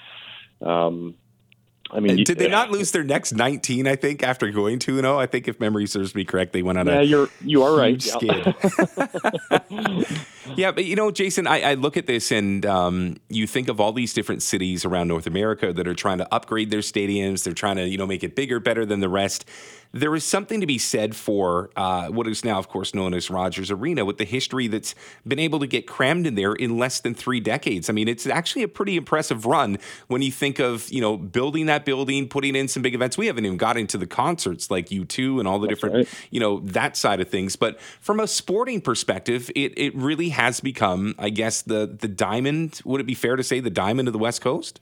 Um, 0.60 1.14
I 1.90 2.00
mean, 2.00 2.22
did 2.22 2.38
they 2.38 2.48
not 2.48 2.70
lose 2.70 2.90
their 2.90 3.04
next 3.04 3.32
19? 3.32 3.86
I 3.86 3.96
think 3.96 4.22
after 4.22 4.50
going 4.50 4.78
2 4.78 4.96
0. 5.00 5.18
I 5.18 5.26
think 5.26 5.48
if 5.48 5.58
memory 5.58 5.86
serves 5.86 6.14
me 6.14 6.24
correct, 6.24 6.52
they 6.52 6.62
went 6.62 6.78
on 6.78 6.86
yeah, 6.86 7.00
a 7.00 7.02
you're 7.02 7.28
you 7.40 7.62
are 7.62 7.74
right. 7.76 8.00
Skid. 8.00 8.54
yeah, 10.56 10.72
but 10.72 10.84
you 10.84 10.96
know, 10.96 11.10
Jason, 11.10 11.46
I, 11.46 11.60
I 11.60 11.74
look 11.74 11.96
at 11.96 12.06
this 12.06 12.30
and 12.30 12.64
um, 12.66 13.16
you 13.28 13.46
think 13.46 13.68
of 13.68 13.80
all 13.80 13.92
these 13.92 14.14
different 14.14 14.42
cities 14.42 14.84
around 14.84 15.08
North 15.08 15.26
America 15.26 15.72
that 15.72 15.86
are 15.86 15.94
trying 15.94 16.18
to 16.18 16.34
upgrade 16.34 16.70
their 16.70 16.80
stadiums. 16.80 17.44
They're 17.44 17.54
trying 17.54 17.76
to 17.76 17.86
you 17.86 17.98
know 17.98 18.06
make 18.06 18.24
it 18.24 18.34
bigger, 18.34 18.60
better 18.60 18.84
than 18.86 19.00
the 19.00 19.08
rest 19.08 19.44
there 19.92 20.14
is 20.14 20.24
something 20.24 20.60
to 20.60 20.66
be 20.66 20.78
said 20.78 21.16
for 21.16 21.70
uh, 21.76 22.08
what 22.08 22.26
is 22.26 22.44
now, 22.44 22.58
of 22.58 22.68
course, 22.68 22.94
known 22.94 23.14
as 23.14 23.30
Rogers 23.30 23.70
Arena, 23.70 24.04
with 24.04 24.18
the 24.18 24.24
history 24.24 24.66
that's 24.68 24.94
been 25.26 25.38
able 25.38 25.58
to 25.60 25.66
get 25.66 25.86
crammed 25.86 26.26
in 26.26 26.34
there 26.34 26.52
in 26.52 26.76
less 26.76 27.00
than 27.00 27.14
three 27.14 27.40
decades. 27.40 27.88
I 27.88 27.92
mean, 27.92 28.06
it's 28.06 28.26
actually 28.26 28.62
a 28.62 28.68
pretty 28.68 28.96
impressive 28.96 29.46
run 29.46 29.78
when 30.08 30.20
you 30.20 30.30
think 30.30 30.58
of 30.58 30.90
you 30.90 31.00
know 31.00 31.16
building 31.16 31.66
that 31.66 31.84
building, 31.84 32.28
putting 32.28 32.54
in 32.54 32.68
some 32.68 32.82
big 32.82 32.94
events. 32.94 33.16
We 33.16 33.26
haven't 33.26 33.46
even 33.46 33.56
got 33.56 33.76
into 33.76 33.96
the 33.96 34.06
concerts 34.06 34.70
like 34.70 34.88
U2 34.88 35.38
and 35.38 35.48
all 35.48 35.58
the 35.58 35.68
that's 35.68 35.80
different 35.80 35.96
right. 35.96 36.26
you 36.30 36.40
know 36.40 36.60
that 36.60 36.96
side 36.96 37.20
of 37.20 37.28
things. 37.28 37.56
But 37.56 37.80
from 38.00 38.20
a 38.20 38.26
sporting 38.26 38.80
perspective, 38.80 39.50
it 39.54 39.78
it 39.78 39.94
really 39.94 40.28
has 40.38 40.60
become, 40.60 41.16
I 41.18 41.30
guess, 41.30 41.62
the 41.62 41.86
the 41.86 42.08
diamond. 42.08 42.80
Would 42.84 43.00
it 43.00 43.06
be 43.06 43.14
fair 43.14 43.34
to 43.34 43.42
say 43.42 43.58
the 43.58 43.70
diamond 43.70 44.08
of 44.08 44.12
the 44.12 44.18
West 44.18 44.40
Coast? 44.40 44.80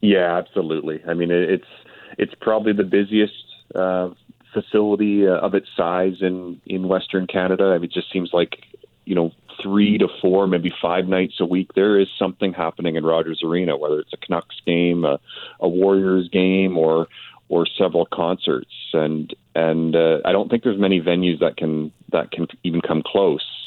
Yeah, 0.00 0.36
absolutely. 0.36 1.02
I 1.06 1.12
mean, 1.12 1.30
it's 1.30 1.68
it's 2.16 2.34
probably 2.40 2.72
the 2.72 2.84
busiest 2.84 3.44
uh, 3.74 4.10
facility 4.54 5.28
uh, 5.28 5.32
of 5.32 5.54
its 5.54 5.68
size 5.76 6.16
in 6.20 6.60
in 6.64 6.88
Western 6.88 7.26
Canada. 7.26 7.64
I 7.64 7.74
mean, 7.74 7.84
it 7.84 7.92
just 7.92 8.10
seems 8.10 8.30
like 8.32 8.64
you 9.04 9.14
know 9.14 9.32
three 9.62 9.98
to 9.98 10.08
four, 10.22 10.46
maybe 10.46 10.72
five 10.80 11.06
nights 11.06 11.34
a 11.38 11.46
week, 11.46 11.74
there 11.74 12.00
is 12.00 12.08
something 12.18 12.52
happening 12.52 12.96
in 12.96 13.04
Rogers 13.04 13.42
Arena, 13.44 13.76
whether 13.76 14.00
it's 14.00 14.12
a 14.12 14.16
Canucks 14.16 14.56
game, 14.66 15.04
a, 15.04 15.20
a 15.60 15.68
Warriors 15.68 16.28
game, 16.30 16.78
or 16.78 17.08
or 17.50 17.66
several 17.78 18.06
concerts. 18.06 18.72
And 18.94 19.34
and 19.54 19.94
uh, 19.94 20.20
I 20.24 20.32
don't 20.32 20.48
think 20.48 20.62
there's 20.62 20.80
many 20.80 21.00
venues 21.00 21.40
that 21.40 21.58
can 21.58 21.92
that 22.10 22.30
can 22.30 22.46
even 22.62 22.80
come 22.80 23.02
close. 23.04 23.63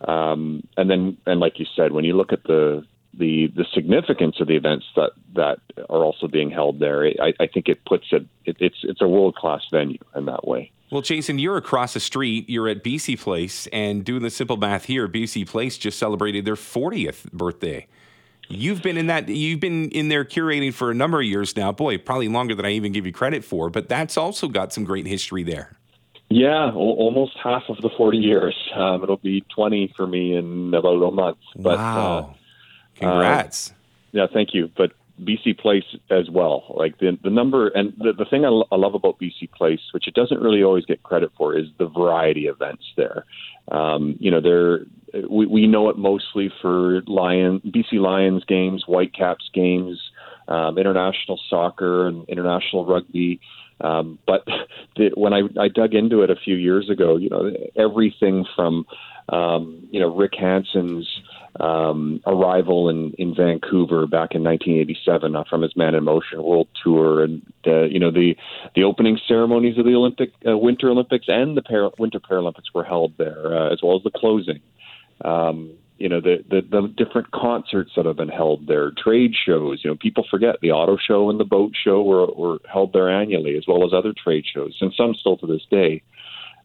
Um, 0.00 0.66
and 0.76 0.90
then 0.90 1.16
and 1.26 1.40
like 1.40 1.58
you 1.58 1.66
said, 1.76 1.92
when 1.92 2.04
you 2.04 2.16
look 2.16 2.32
at 2.32 2.44
the 2.44 2.84
the 3.16 3.46
the 3.54 3.64
significance 3.72 4.36
of 4.40 4.48
the 4.48 4.56
events 4.56 4.86
that 4.96 5.12
that 5.34 5.58
are 5.88 6.04
also 6.04 6.28
being 6.28 6.50
held 6.50 6.80
there, 6.80 7.06
I, 7.06 7.32
I 7.40 7.46
think 7.46 7.68
it 7.68 7.84
puts 7.84 8.06
it, 8.12 8.26
it 8.44 8.56
it's 8.60 8.78
it's 8.82 9.00
a 9.00 9.08
world 9.08 9.36
class 9.36 9.62
venue 9.70 9.98
in 10.14 10.26
that 10.26 10.46
way. 10.46 10.70
Well, 10.90 11.02
Jason, 11.02 11.38
you're 11.38 11.56
across 11.56 11.94
the 11.94 12.00
street. 12.00 12.48
You're 12.48 12.68
at 12.68 12.84
BC 12.84 13.18
Place, 13.18 13.66
and 13.68 14.04
doing 14.04 14.22
the 14.22 14.30
simple 14.30 14.56
math 14.56 14.84
here, 14.84 15.08
BC 15.08 15.48
Place 15.48 15.76
just 15.76 15.98
celebrated 15.98 16.44
their 16.44 16.54
40th 16.54 17.32
birthday. 17.32 17.86
You've 18.48 18.82
been 18.82 18.96
in 18.96 19.06
that. 19.06 19.28
You've 19.28 19.60
been 19.60 19.90
in 19.90 20.08
there 20.08 20.24
curating 20.24 20.72
for 20.72 20.90
a 20.90 20.94
number 20.94 21.20
of 21.20 21.26
years 21.26 21.56
now. 21.56 21.72
Boy, 21.72 21.98
probably 21.98 22.28
longer 22.28 22.54
than 22.54 22.66
I 22.66 22.72
even 22.72 22.92
give 22.92 23.06
you 23.06 23.12
credit 23.12 23.44
for. 23.44 23.70
But 23.70 23.88
that's 23.88 24.16
also 24.16 24.48
got 24.48 24.72
some 24.72 24.84
great 24.84 25.06
history 25.06 25.42
there. 25.42 25.76
Yeah, 26.30 26.72
almost 26.72 27.36
half 27.42 27.64
of 27.68 27.76
the 27.82 27.90
40 27.96 28.18
years. 28.18 28.56
Um, 28.74 29.02
it'll 29.02 29.18
be 29.18 29.44
20 29.54 29.92
for 29.96 30.06
me 30.06 30.34
in 30.34 30.72
about 30.74 31.02
a 31.02 31.10
month. 31.10 31.38
But, 31.54 31.78
wow. 31.78 32.34
Uh, 32.96 33.00
Congrats. 33.00 33.70
Uh, 33.70 33.74
yeah, 34.12 34.26
thank 34.32 34.54
you. 34.54 34.70
But 34.76 34.92
BC 35.22 35.58
Place 35.58 35.84
as 36.10 36.28
well. 36.28 36.64
Like 36.76 36.98
the 36.98 37.16
the 37.22 37.30
number 37.30 37.68
and 37.68 37.92
the 37.98 38.12
the 38.12 38.24
thing 38.24 38.44
I, 38.44 38.48
lo- 38.48 38.66
I 38.72 38.76
love 38.76 38.94
about 38.94 39.18
BC 39.20 39.50
Place, 39.52 39.80
which 39.92 40.08
it 40.08 40.14
doesn't 40.14 40.40
really 40.40 40.62
always 40.62 40.84
get 40.84 41.02
credit 41.02 41.30
for, 41.36 41.56
is 41.56 41.66
the 41.78 41.86
variety 41.86 42.46
of 42.46 42.56
events 42.56 42.84
there. 42.96 43.24
Um, 43.70 44.16
you 44.18 44.30
know, 44.30 44.40
there 44.40 44.86
we 45.28 45.46
we 45.46 45.66
know 45.66 45.88
it 45.88 45.98
mostly 45.98 46.50
for 46.60 47.02
Lion 47.06 47.60
BC 47.64 48.00
Lions 48.00 48.44
games, 48.44 48.84
Whitecaps 48.86 49.50
games, 49.54 50.00
um, 50.48 50.78
international 50.78 51.40
soccer 51.48 52.08
and 52.08 52.28
international 52.28 52.84
rugby. 52.84 53.40
Um, 53.80 54.18
but 54.26 54.44
the, 54.96 55.10
when 55.14 55.32
I, 55.32 55.42
I 55.58 55.68
dug 55.68 55.94
into 55.94 56.22
it 56.22 56.30
a 56.30 56.36
few 56.36 56.56
years 56.56 56.88
ago, 56.90 57.16
you 57.16 57.30
know, 57.30 57.50
everything 57.76 58.44
from 58.54 58.86
um, 59.28 59.88
you 59.90 60.00
know 60.00 60.14
Rick 60.14 60.34
Hansen's 60.38 61.08
um, 61.60 62.20
arrival 62.26 62.88
in, 62.88 63.12
in 63.16 63.34
Vancouver 63.34 64.06
back 64.06 64.34
in 64.34 64.42
1987 64.42 65.36
uh, 65.36 65.44
from 65.48 65.62
his 65.62 65.76
Man 65.76 65.94
in 65.94 66.04
Motion 66.04 66.42
World 66.42 66.68
Tour, 66.82 67.22
and 67.22 67.42
uh, 67.66 67.84
you 67.84 67.98
know 67.98 68.10
the 68.10 68.36
the 68.74 68.84
opening 68.84 69.18
ceremonies 69.26 69.78
of 69.78 69.84
the 69.84 69.94
Olympic 69.94 70.32
uh, 70.46 70.56
Winter 70.56 70.90
Olympics 70.90 71.26
and 71.28 71.56
the 71.56 71.62
Para- 71.62 71.90
Winter 71.98 72.20
Paralympics 72.20 72.74
were 72.74 72.84
held 72.84 73.16
there, 73.16 73.56
uh, 73.56 73.72
as 73.72 73.80
well 73.82 73.96
as 73.96 74.02
the 74.02 74.10
closing. 74.10 74.60
Um, 75.24 75.74
you 75.98 76.08
know 76.08 76.20
the, 76.20 76.44
the 76.48 76.60
the 76.60 76.88
different 76.88 77.30
concerts 77.30 77.92
that 77.96 78.06
have 78.06 78.16
been 78.16 78.28
held 78.28 78.66
there, 78.66 78.90
trade 78.96 79.32
shows. 79.34 79.80
You 79.84 79.90
know, 79.90 79.96
people 79.96 80.26
forget 80.28 80.56
the 80.60 80.72
auto 80.72 80.96
show 80.96 81.30
and 81.30 81.38
the 81.38 81.44
boat 81.44 81.72
show 81.82 82.02
were, 82.02 82.26
were 82.26 82.58
held 82.70 82.92
there 82.92 83.10
annually, 83.10 83.56
as 83.56 83.64
well 83.68 83.84
as 83.84 83.92
other 83.92 84.12
trade 84.12 84.44
shows, 84.52 84.76
and 84.80 84.92
some 84.96 85.14
still 85.14 85.36
to 85.38 85.46
this 85.46 85.64
day. 85.70 86.02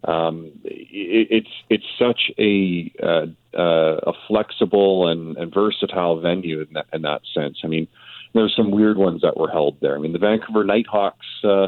Um, 0.03 0.51
it, 0.63 1.27
it's 1.29 1.49
it's 1.69 1.85
such 1.99 2.31
a 2.39 2.91
uh, 3.03 3.25
uh, 3.57 3.99
a 4.07 4.13
flexible 4.27 5.07
and, 5.07 5.37
and 5.37 5.53
versatile 5.53 6.19
venue 6.19 6.61
in 6.61 6.73
that, 6.73 6.85
in 6.93 7.01
that 7.03 7.21
sense. 7.33 7.59
I 7.63 7.67
mean, 7.67 7.87
there's 8.33 8.55
some 8.55 8.71
weird 8.71 8.97
ones 8.97 9.21
that 9.21 9.37
were 9.37 9.49
held 9.49 9.77
there. 9.81 9.95
I 9.95 9.99
mean, 9.99 10.13
the 10.13 10.19
Vancouver 10.19 10.63
Nighthawks. 10.63 11.25
Uh, 11.43 11.67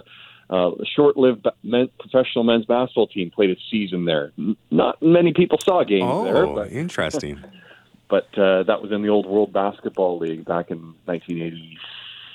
uh, 0.51 0.72
a 0.72 0.86
short-lived 0.86 1.48
men, 1.63 1.89
professional 2.00 2.43
men's 2.43 2.65
basketball 2.65 3.08
team 3.08 3.31
played 3.31 3.51
a 3.51 3.55
season 3.70 4.05
there. 4.05 4.31
Not 4.70 5.01
many 5.01 5.34
people 5.34 5.60
saw 5.63 5.84
games 5.84 6.03
oh, 6.05 6.24
there. 6.25 6.46
Oh, 6.46 6.65
interesting. 6.65 7.41
but 8.10 8.27
uh, 8.38 8.63
that 8.63 8.81
was 8.81 8.91
in 8.91 9.01
the 9.01 9.10
old 9.10 9.25
World 9.25 9.53
Basketball 9.53 10.20
League 10.20 10.46
back 10.46 10.70
in 10.70 10.93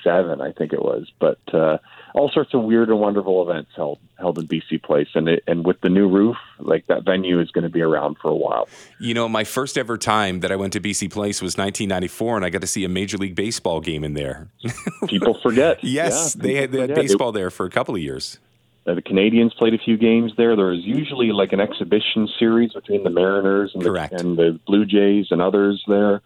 1987, 0.06 0.40
I 0.40 0.52
think 0.52 0.72
it 0.72 0.82
was. 0.82 1.10
But 1.18 1.38
uh, 1.54 1.78
all 2.14 2.30
sorts 2.30 2.54
of 2.54 2.62
weird 2.62 2.88
and 2.88 2.98
wonderful 2.98 3.48
events 3.48 3.70
held 3.76 3.98
held 4.18 4.38
in 4.38 4.48
BC 4.48 4.82
Place, 4.82 5.08
and 5.14 5.28
it, 5.28 5.44
and 5.46 5.64
with 5.66 5.80
the 5.82 5.88
new 5.88 6.08
roof, 6.08 6.36
like 6.58 6.86
that 6.86 7.04
venue 7.04 7.40
is 7.40 7.50
going 7.50 7.64
to 7.64 7.70
be 7.70 7.82
around 7.82 8.16
for 8.20 8.30
a 8.30 8.34
while. 8.34 8.68
You 8.98 9.14
know, 9.14 9.28
my 9.28 9.44
first 9.44 9.76
ever 9.76 9.98
time 9.98 10.40
that 10.40 10.50
I 10.50 10.56
went 10.56 10.72
to 10.72 10.80
BC 10.80 11.10
Place 11.10 11.42
was 11.42 11.56
1994, 11.56 12.36
and 12.36 12.44
I 12.44 12.50
got 12.50 12.62
to 12.62 12.66
see 12.66 12.84
a 12.84 12.88
Major 12.88 13.18
League 13.18 13.34
Baseball 13.34 13.80
game 13.80 14.04
in 14.04 14.14
there. 14.14 14.48
people 15.08 15.38
forget. 15.42 15.78
yes, 15.84 16.34
yeah, 16.34 16.42
they, 16.42 16.54
had, 16.54 16.72
they 16.72 16.80
had 16.80 16.94
baseball 16.94 17.32
there 17.32 17.50
for 17.50 17.66
a 17.66 17.70
couple 17.70 17.94
of 17.94 18.00
years. 18.00 18.38
Uh, 18.86 18.94
the 18.94 19.02
Canadians 19.02 19.52
played 19.54 19.74
a 19.74 19.78
few 19.78 19.96
games 19.96 20.32
there. 20.36 20.54
There 20.54 20.66
was 20.66 20.84
usually 20.84 21.32
like 21.32 21.52
an 21.52 21.60
exhibition 21.60 22.28
series 22.38 22.72
between 22.72 23.02
the 23.02 23.10
Mariners 23.10 23.72
and, 23.74 23.82
the, 23.82 24.08
and 24.12 24.38
the 24.38 24.60
Blue 24.66 24.86
Jays 24.86 25.26
and 25.30 25.42
others 25.42 25.82
there. 25.88 26.22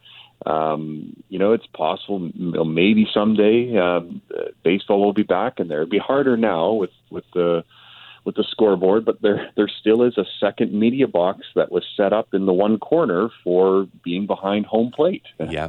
Um, 0.47 1.23
you 1.29 1.39
know, 1.39 1.53
it's 1.53 1.67
possible 1.67 2.31
maybe 2.65 3.07
someday 3.13 3.77
uh, 3.77 4.01
baseball 4.65 5.01
will 5.01 5.13
be 5.13 5.23
back 5.23 5.61
in 5.61 5.69
there. 5.69 5.79
It'd 5.79 5.91
be 5.91 5.99
harder 5.99 6.37
now 6.37 6.73
with 6.73 6.91
with 7.11 7.25
the 7.35 7.65
with 8.25 8.37
the 8.37 8.45
scoreboard, 8.51 9.05
but 9.05 9.21
there 9.23 9.51
there 9.57 9.69
still 9.69 10.03
is 10.03 10.17
a 10.17 10.25
second 10.39 10.73
media 10.73 11.09
box 11.09 11.47
that 11.55 11.71
was 11.71 11.85
set 11.97 12.13
up 12.13 12.33
in 12.33 12.47
the 12.47 12.53
one 12.53 12.79
corner 12.79 13.29
for 13.45 13.87
being 14.03 14.27
behind 14.27 14.67
home 14.67 14.93
plate. 14.95 15.25
Yeah. 15.39 15.69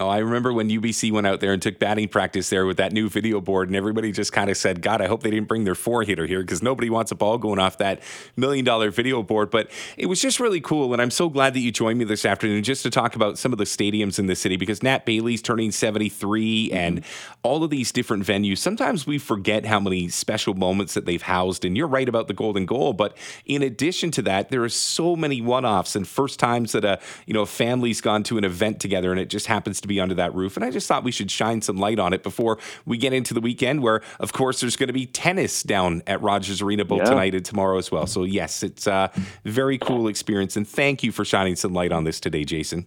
Oh, 0.00 0.08
I 0.08 0.18
remember 0.18 0.54
when 0.54 0.70
UBC 0.70 1.12
went 1.12 1.26
out 1.26 1.40
there 1.40 1.52
and 1.52 1.60
took 1.60 1.78
batting 1.78 2.08
practice 2.08 2.48
there 2.48 2.64
with 2.64 2.78
that 2.78 2.92
new 2.92 3.10
video 3.10 3.42
board, 3.42 3.68
and 3.68 3.76
everybody 3.76 4.10
just 4.10 4.32
kind 4.32 4.48
of 4.48 4.56
said, 4.56 4.80
God, 4.80 5.02
I 5.02 5.06
hope 5.06 5.22
they 5.22 5.30
didn't 5.30 5.48
bring 5.48 5.64
their 5.64 5.74
four 5.74 6.02
hitter 6.02 6.24
here 6.24 6.40
because 6.40 6.62
nobody 6.62 6.88
wants 6.88 7.12
a 7.12 7.14
ball 7.14 7.36
going 7.36 7.58
off 7.58 7.76
that 7.76 8.02
million 8.34 8.64
dollar 8.64 8.90
video 8.90 9.22
board. 9.22 9.50
But 9.50 9.70
it 9.98 10.06
was 10.06 10.22
just 10.22 10.40
really 10.40 10.62
cool. 10.62 10.94
And 10.94 11.02
I'm 11.02 11.10
so 11.10 11.28
glad 11.28 11.52
that 11.52 11.60
you 11.60 11.70
joined 11.70 11.98
me 11.98 12.06
this 12.06 12.24
afternoon 12.24 12.62
just 12.62 12.82
to 12.84 12.90
talk 12.90 13.14
about 13.16 13.36
some 13.36 13.52
of 13.52 13.58
the 13.58 13.64
stadiums 13.64 14.18
in 14.18 14.28
the 14.28 14.34
city 14.34 14.56
because 14.56 14.82
Nat 14.82 15.04
Bailey's 15.04 15.42
turning 15.42 15.70
73 15.70 16.70
mm-hmm. 16.70 16.76
and 16.76 17.04
all 17.42 17.62
of 17.62 17.68
these 17.68 17.92
different 17.92 18.24
venues. 18.24 18.58
Sometimes 18.58 19.06
we 19.06 19.18
forget 19.18 19.66
how 19.66 19.78
many 19.78 20.08
special 20.08 20.54
moments 20.54 20.94
that 20.94 21.04
they've 21.04 21.20
housed. 21.20 21.66
And 21.66 21.76
you're 21.76 21.86
right 21.86 22.08
about 22.08 22.28
the 22.28 22.34
golden 22.34 22.64
goal. 22.64 22.94
But 22.94 23.14
in 23.44 23.62
addition 23.62 24.10
to 24.12 24.22
that, 24.22 24.48
there 24.48 24.64
are 24.64 24.70
so 24.70 25.16
many 25.16 25.42
one 25.42 25.66
offs 25.66 25.94
and 25.94 26.08
first 26.08 26.38
times 26.38 26.72
that 26.72 26.86
a, 26.86 26.98
you 27.26 27.34
know, 27.34 27.42
a 27.42 27.46
family's 27.46 28.00
gone 28.00 28.22
to 28.22 28.38
an 28.38 28.44
event 28.44 28.80
together 28.80 29.10
and 29.10 29.20
it 29.20 29.28
just 29.28 29.48
happens 29.48 29.81
to 29.82 29.88
be 29.88 30.00
under 30.00 30.14
that 30.14 30.34
roof. 30.34 30.56
And 30.56 30.64
I 30.64 30.70
just 30.70 30.88
thought 30.88 31.04
we 31.04 31.12
should 31.12 31.30
shine 31.30 31.60
some 31.60 31.76
light 31.76 31.98
on 31.98 32.12
it 32.12 32.22
before 32.22 32.58
we 32.86 32.96
get 32.96 33.12
into 33.12 33.34
the 33.34 33.40
weekend, 33.40 33.82
where, 33.82 34.00
of 34.20 34.32
course, 34.32 34.60
there's 34.60 34.76
going 34.76 34.88
to 34.88 34.92
be 34.92 35.06
tennis 35.06 35.62
down 35.62 36.02
at 36.06 36.20
Rogers 36.22 36.62
Arena 36.62 36.84
both 36.84 37.00
yeah. 37.00 37.10
tonight 37.10 37.34
and 37.34 37.44
tomorrow 37.44 37.78
as 37.78 37.90
well. 37.90 38.06
So, 38.06 38.24
yes, 38.24 38.62
it's 38.62 38.86
a 38.86 39.10
very 39.44 39.78
cool 39.78 40.08
experience. 40.08 40.56
And 40.56 40.66
thank 40.66 41.02
you 41.02 41.12
for 41.12 41.24
shining 41.24 41.56
some 41.56 41.72
light 41.72 41.92
on 41.92 42.04
this 42.04 42.18
today, 42.20 42.44
Jason. 42.44 42.86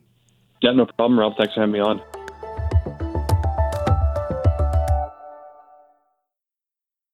Yeah, 0.62 0.72
no 0.72 0.86
problem, 0.86 1.20
Rob. 1.20 1.34
Thanks 1.38 1.54
for 1.54 1.62
having 1.62 1.74
me 1.74 1.80
on. 1.80 2.02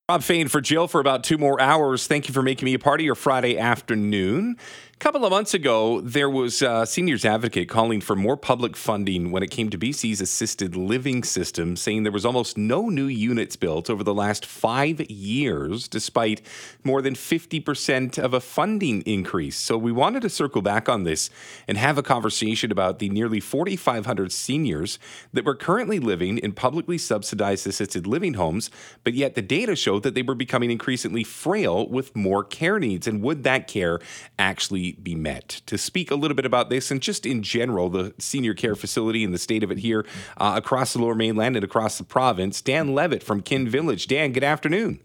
Rob 0.09 0.23
Fai 0.23 0.43
for 0.43 0.59
Jill 0.59 0.89
for 0.89 0.99
about 0.99 1.23
two 1.23 1.37
more 1.37 1.61
hours. 1.61 2.05
Thank 2.05 2.27
you 2.27 2.33
for 2.33 2.41
making 2.41 2.65
me 2.65 2.73
a 2.73 2.79
part 2.79 2.99
of 2.99 3.05
your 3.05 3.15
Friday 3.15 3.57
afternoon 3.57 4.57
couple 5.01 5.25
of 5.25 5.31
months 5.31 5.55
ago, 5.55 5.99
there 6.01 6.29
was 6.29 6.61
a 6.61 6.85
seniors 6.85 7.25
advocate 7.25 7.67
calling 7.67 7.99
for 7.99 8.15
more 8.15 8.37
public 8.37 8.77
funding 8.77 9.31
when 9.31 9.41
it 9.41 9.49
came 9.49 9.67
to 9.67 9.75
BC's 9.75 10.21
assisted 10.21 10.75
living 10.75 11.23
system, 11.23 11.75
saying 11.75 12.03
there 12.03 12.11
was 12.11 12.23
almost 12.23 12.55
no 12.55 12.87
new 12.87 13.07
units 13.07 13.55
built 13.55 13.89
over 13.89 14.03
the 14.03 14.13
last 14.13 14.45
five 14.45 15.01
years, 15.09 15.87
despite 15.87 16.43
more 16.83 17.01
than 17.01 17.15
50% 17.15 18.19
of 18.19 18.35
a 18.35 18.39
funding 18.39 19.01
increase. 19.01 19.57
So 19.57 19.75
we 19.75 19.91
wanted 19.91 20.21
to 20.21 20.29
circle 20.29 20.61
back 20.61 20.87
on 20.87 21.03
this 21.03 21.31
and 21.67 21.79
have 21.79 21.97
a 21.97 22.03
conversation 22.03 22.71
about 22.71 22.99
the 22.99 23.09
nearly 23.09 23.39
4,500 23.39 24.31
seniors 24.31 24.99
that 25.33 25.45
were 25.45 25.55
currently 25.55 25.97
living 25.97 26.37
in 26.37 26.51
publicly 26.51 26.99
subsidized 26.99 27.65
assisted 27.65 28.05
living 28.05 28.35
homes, 28.35 28.69
but 29.03 29.15
yet 29.15 29.33
the 29.33 29.41
data 29.41 29.75
showed 29.75 30.03
that 30.03 30.13
they 30.13 30.21
were 30.21 30.35
becoming 30.35 30.69
increasingly 30.69 31.23
frail 31.23 31.89
with 31.89 32.15
more 32.15 32.43
care 32.43 32.77
needs. 32.77 33.07
And 33.07 33.23
would 33.23 33.41
that 33.45 33.67
care 33.67 33.99
actually 34.37 34.90
be 34.93 35.15
met. 35.15 35.61
To 35.67 35.77
speak 35.77 36.11
a 36.11 36.15
little 36.15 36.35
bit 36.35 36.45
about 36.45 36.69
this 36.69 36.91
and 36.91 37.01
just 37.01 37.25
in 37.25 37.43
general, 37.43 37.89
the 37.89 38.13
senior 38.17 38.53
care 38.53 38.75
facility 38.75 39.23
and 39.23 39.33
the 39.33 39.37
state 39.37 39.63
of 39.63 39.71
it 39.71 39.79
here 39.79 40.05
uh, 40.37 40.53
across 40.57 40.93
the 40.93 40.99
lower 40.99 41.15
mainland 41.15 41.55
and 41.55 41.63
across 41.63 41.97
the 41.97 42.03
province, 42.03 42.61
Dan 42.61 42.93
Levitt 42.93 43.23
from 43.23 43.41
Kin 43.41 43.67
Village. 43.69 44.07
Dan, 44.07 44.31
good 44.31 44.43
afternoon. 44.43 44.99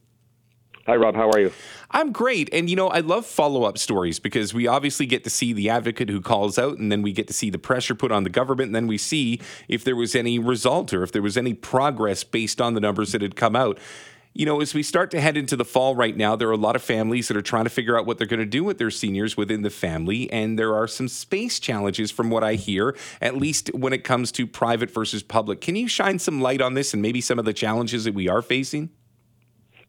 Hi, 0.87 0.95
Rob. 0.95 1.17
How 1.17 1.29
are 1.31 1.41
you? 1.41 1.53
I'm 1.91 2.13
great. 2.13 2.49
And, 2.53 2.71
you 2.71 2.77
know, 2.77 2.87
I 2.87 3.01
love 3.01 3.27
follow 3.27 3.65
up 3.65 3.77
stories 3.77 4.21
because 4.21 4.55
we 4.55 4.69
obviously 4.69 5.05
get 5.05 5.25
to 5.25 5.31
see 5.31 5.53
the 5.53 5.69
advocate 5.69 6.09
who 6.09 6.21
calls 6.21 6.61
out, 6.61 6.79
and 6.79 6.93
then 6.93 7.03
we 7.03 7.11
get 7.11 7.27
to 7.27 7.33
see 7.33 7.51
the 7.51 7.59
pressure 7.59 7.97
put 7.97 8.13
on 8.13 8.23
the 8.23 8.31
government, 8.31 8.69
and 8.69 8.75
then 8.77 8.87
we 8.87 8.97
see 8.97 9.41
if 9.67 9.83
there 9.83 9.97
was 9.97 10.15
any 10.15 10.39
result 10.39 10.93
or 10.93 11.03
if 11.03 11.11
there 11.11 11.23
was 11.23 11.37
any 11.37 11.55
progress 11.55 12.23
based 12.23 12.61
on 12.61 12.75
the 12.75 12.81
numbers 12.81 13.11
that 13.11 13.21
had 13.21 13.35
come 13.35 13.57
out 13.57 13.79
you 14.37 14.45
know, 14.45 14.61
as 14.61 14.75
we 14.75 14.83
start 14.83 15.11
to 15.13 15.21
head 15.21 15.39
into 15.39 15.57
the 15.57 15.65
fall 15.65 15.97
right 15.97 16.15
now, 16.15 16.37
there 16.37 16.49
are 16.49 16.53
a 16.53 16.59
lot 16.59 16.77
of 16.77 16.83
families 16.83 17.29
that 17.29 17.39
are 17.39 17.43
trying 17.43 17.65
to 17.65 17.71
figure 17.71 17.99
out 17.99 18.05
what 18.05 18.19
they're 18.19 18.27
going 18.27 18.41
to 18.41 18.45
do 18.45 18.63
with 18.63 18.77
their 18.77 18.91
seniors 18.91 19.35
within 19.35 19.63
the 19.63 19.71
family. 19.71 20.31
And 20.31 20.59
there 20.59 20.75
are 20.75 20.87
some 20.87 21.09
space 21.09 21.59
challenges 21.59 22.11
from 22.11 22.29
what 22.29 22.45
I 22.45 22.55
hear, 22.55 22.95
at 23.23 23.39
least 23.39 23.71
when 23.75 23.95
it 23.95 24.05
comes 24.05 24.31
to 24.33 24.47
private 24.47 24.91
versus 24.91 25.23
public. 25.23 25.63
Can 25.63 25.75
you 25.75 25.89
shine 25.89 26.19
some 26.19 26.43
light 26.43 26.61
on 26.61 26.75
this 26.75 26.93
and 26.93 27.01
maybe 27.01 27.23
some 27.23 27.39
of 27.39 27.47
the 27.47 27.55
challenges 27.55 28.05
that 28.05 28.13
we 28.13 28.29
are 28.29 28.43
facing? 28.43 28.91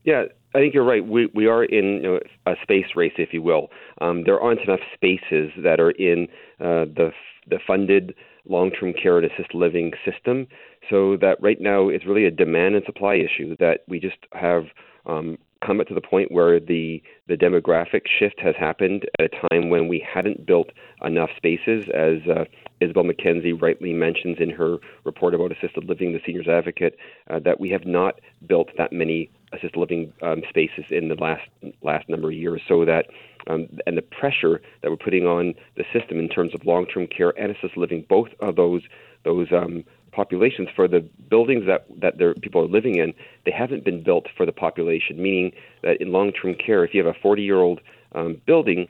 Yeah, 0.06 0.24
I 0.56 0.60
think 0.60 0.74
you're 0.74 0.86
right. 0.86 1.06
We 1.06 1.30
we 1.34 1.48
are 1.48 1.66
in 1.66 1.96
you 1.96 2.02
know, 2.02 2.20
a 2.46 2.54
space 2.64 2.96
race, 2.96 3.14
if 3.18 3.34
you 3.34 3.42
will. 3.42 3.68
Um, 4.00 4.24
there 4.24 4.40
aren't 4.40 4.62
enough 4.62 4.80
spaces 4.94 5.52
that 5.62 5.82
are 5.82 5.92
in 5.92 6.30
uh, 6.62 6.86
the 6.86 7.12
the 7.50 7.60
funded 7.68 8.16
long-term 8.50 8.94
care 8.94 9.18
and 9.18 9.26
assisted 9.26 9.54
living 9.54 9.92
system 10.06 10.48
so 10.90 11.18
that 11.18 11.38
right 11.42 11.60
now 11.60 11.90
it's 11.90 12.06
really 12.06 12.26
a 12.26 12.32
demand 12.32 12.76
and 12.76 12.86
supply 12.86 13.16
issue 13.16 13.56
that 13.60 13.82
we 13.88 14.00
just 14.00 14.18
have 14.34 14.66
um, 15.06 15.38
come 15.66 15.82
to 15.88 15.94
the 15.94 16.02
point 16.02 16.32
where 16.32 16.60
the 16.60 17.02
the 17.28 17.36
demographic 17.36 18.02
shift 18.20 18.40
has 18.40 18.56
happened 18.58 19.06
at 19.20 19.26
a 19.26 19.50
time 19.50 19.70
when 19.70 19.88
we 19.88 20.00
hadn't 20.00 20.46
built 20.46 20.70
enough 21.04 21.30
spaces, 21.36 21.86
as 21.94 22.18
uh, 22.30 22.46
Isobel 22.82 23.06
Mackenzie 23.06 23.54
rightly 23.54 23.94
mentions 23.94 24.38
in 24.40 24.50
her 24.50 24.78
report 25.04 25.34
about 25.34 25.52
assisted 25.52 25.86
living, 25.86 26.14
the 26.14 26.22
Seniors 26.26 26.48
Advocate, 26.48 26.98
uh, 27.30 27.40
that 27.40 27.60
we 27.60 27.70
have 27.70 27.86
not 27.86 28.20
built 28.48 28.70
that 28.78 28.94
many 28.94 29.30
assisted 29.52 29.78
living 29.78 30.14
um, 30.22 30.42
spaces 30.50 30.86
in 30.90 31.08
the 31.08 31.16
last 31.16 31.48
last 31.82 32.08
number 32.10 32.30
of 32.30 32.34
years, 32.34 32.62
so 32.68 32.86
that 32.86 33.08
um, 33.48 33.68
and 33.86 33.98
the 33.98 34.02
pressure 34.02 34.62
that 34.82 34.92
we're 34.92 34.98
putting 34.98 35.26
on 35.26 35.54
the 35.76 35.84
system 35.94 36.20
in 36.20 36.30
terms 36.30 36.54
of 36.54 36.66
long-term 36.66 37.08
care 37.08 37.34
and 37.40 37.52
assisted 37.52 37.78
living, 37.78 38.06
both 38.08 38.30
of 38.40 38.56
those 38.56 38.84
those 39.24 39.48
um, 39.52 39.84
populations 40.18 40.68
for 40.76 40.88
the 40.88 41.02
buildings 41.30 41.64
that 41.68 41.86
that 42.02 42.18
their 42.18 42.34
people 42.34 42.60
are 42.64 42.68
living 42.80 42.96
in, 43.04 43.14
they 43.46 43.56
haven't 43.64 43.86
been 43.86 44.02
built 44.04 44.26
for 44.36 44.46
the 44.46 44.52
population. 44.52 45.22
Meaning 45.28 45.52
that 45.84 46.02
in 46.02 46.12
long-term 46.12 46.56
care, 46.56 46.84
if 46.84 46.94
you 46.94 47.06
have 47.06 47.16
a 47.16 47.20
40-year-old 47.26 47.80
um, 48.16 48.42
building, 48.48 48.88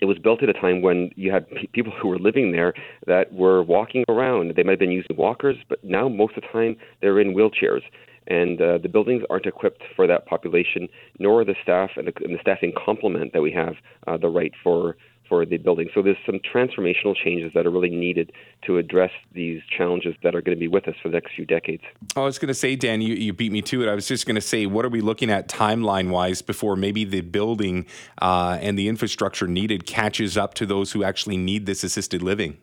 it 0.00 0.06
was 0.06 0.18
built 0.18 0.42
at 0.42 0.48
a 0.48 0.54
time 0.54 0.80
when 0.80 1.10
you 1.14 1.30
had 1.30 1.48
p- 1.50 1.68
people 1.72 1.92
who 1.92 2.08
were 2.08 2.18
living 2.18 2.52
there 2.52 2.72
that 3.06 3.32
were 3.32 3.62
walking 3.62 4.04
around. 4.08 4.54
They 4.56 4.62
might 4.62 4.78
have 4.78 4.86
been 4.86 5.00
using 5.02 5.16
walkers, 5.16 5.56
but 5.68 5.78
now 5.84 6.08
most 6.08 6.36
of 6.36 6.42
the 6.42 6.48
time 6.48 6.76
they're 7.00 7.20
in 7.20 7.34
wheelchairs. 7.34 7.82
And 8.28 8.60
uh, 8.60 8.78
the 8.78 8.88
buildings 8.88 9.22
aren't 9.30 9.46
equipped 9.46 9.82
for 9.94 10.06
that 10.08 10.26
population, 10.26 10.88
nor 11.18 11.42
are 11.42 11.44
the 11.44 11.54
staff 11.62 11.90
and 11.96 12.08
the, 12.08 12.12
and 12.24 12.34
the 12.34 12.40
staffing 12.40 12.72
complement 12.84 13.32
that 13.34 13.42
we 13.42 13.52
have 13.52 13.74
uh, 14.06 14.16
the 14.16 14.28
right 14.28 14.52
for 14.64 14.96
for 15.28 15.44
the 15.44 15.56
building. 15.58 15.88
So 15.94 16.02
there's 16.02 16.16
some 16.24 16.40
transformational 16.40 17.14
changes 17.16 17.52
that 17.54 17.66
are 17.66 17.70
really 17.70 17.90
needed 17.90 18.32
to 18.66 18.78
address 18.78 19.10
these 19.32 19.62
challenges 19.76 20.14
that 20.22 20.34
are 20.34 20.42
going 20.42 20.56
to 20.56 20.60
be 20.60 20.68
with 20.68 20.88
us 20.88 20.94
for 21.02 21.08
the 21.08 21.14
next 21.14 21.34
few 21.34 21.44
decades. 21.44 21.82
I 22.16 22.20
was 22.20 22.38
going 22.38 22.48
to 22.48 22.54
say, 22.54 22.76
Dan, 22.76 23.00
you, 23.00 23.14
you 23.14 23.32
beat 23.32 23.52
me 23.52 23.62
to 23.62 23.82
it. 23.82 23.88
I 23.88 23.94
was 23.94 24.06
just 24.06 24.26
going 24.26 24.36
to 24.36 24.40
say, 24.40 24.66
what 24.66 24.84
are 24.84 24.88
we 24.88 25.00
looking 25.00 25.30
at 25.30 25.48
timeline 25.48 26.10
wise 26.10 26.42
before 26.42 26.76
maybe 26.76 27.04
the 27.04 27.20
building 27.20 27.86
uh, 28.20 28.58
and 28.60 28.78
the 28.78 28.88
infrastructure 28.88 29.46
needed 29.46 29.86
catches 29.86 30.36
up 30.36 30.54
to 30.54 30.66
those 30.66 30.92
who 30.92 31.04
actually 31.04 31.36
need 31.36 31.66
this 31.66 31.84
assisted 31.84 32.22
living? 32.22 32.58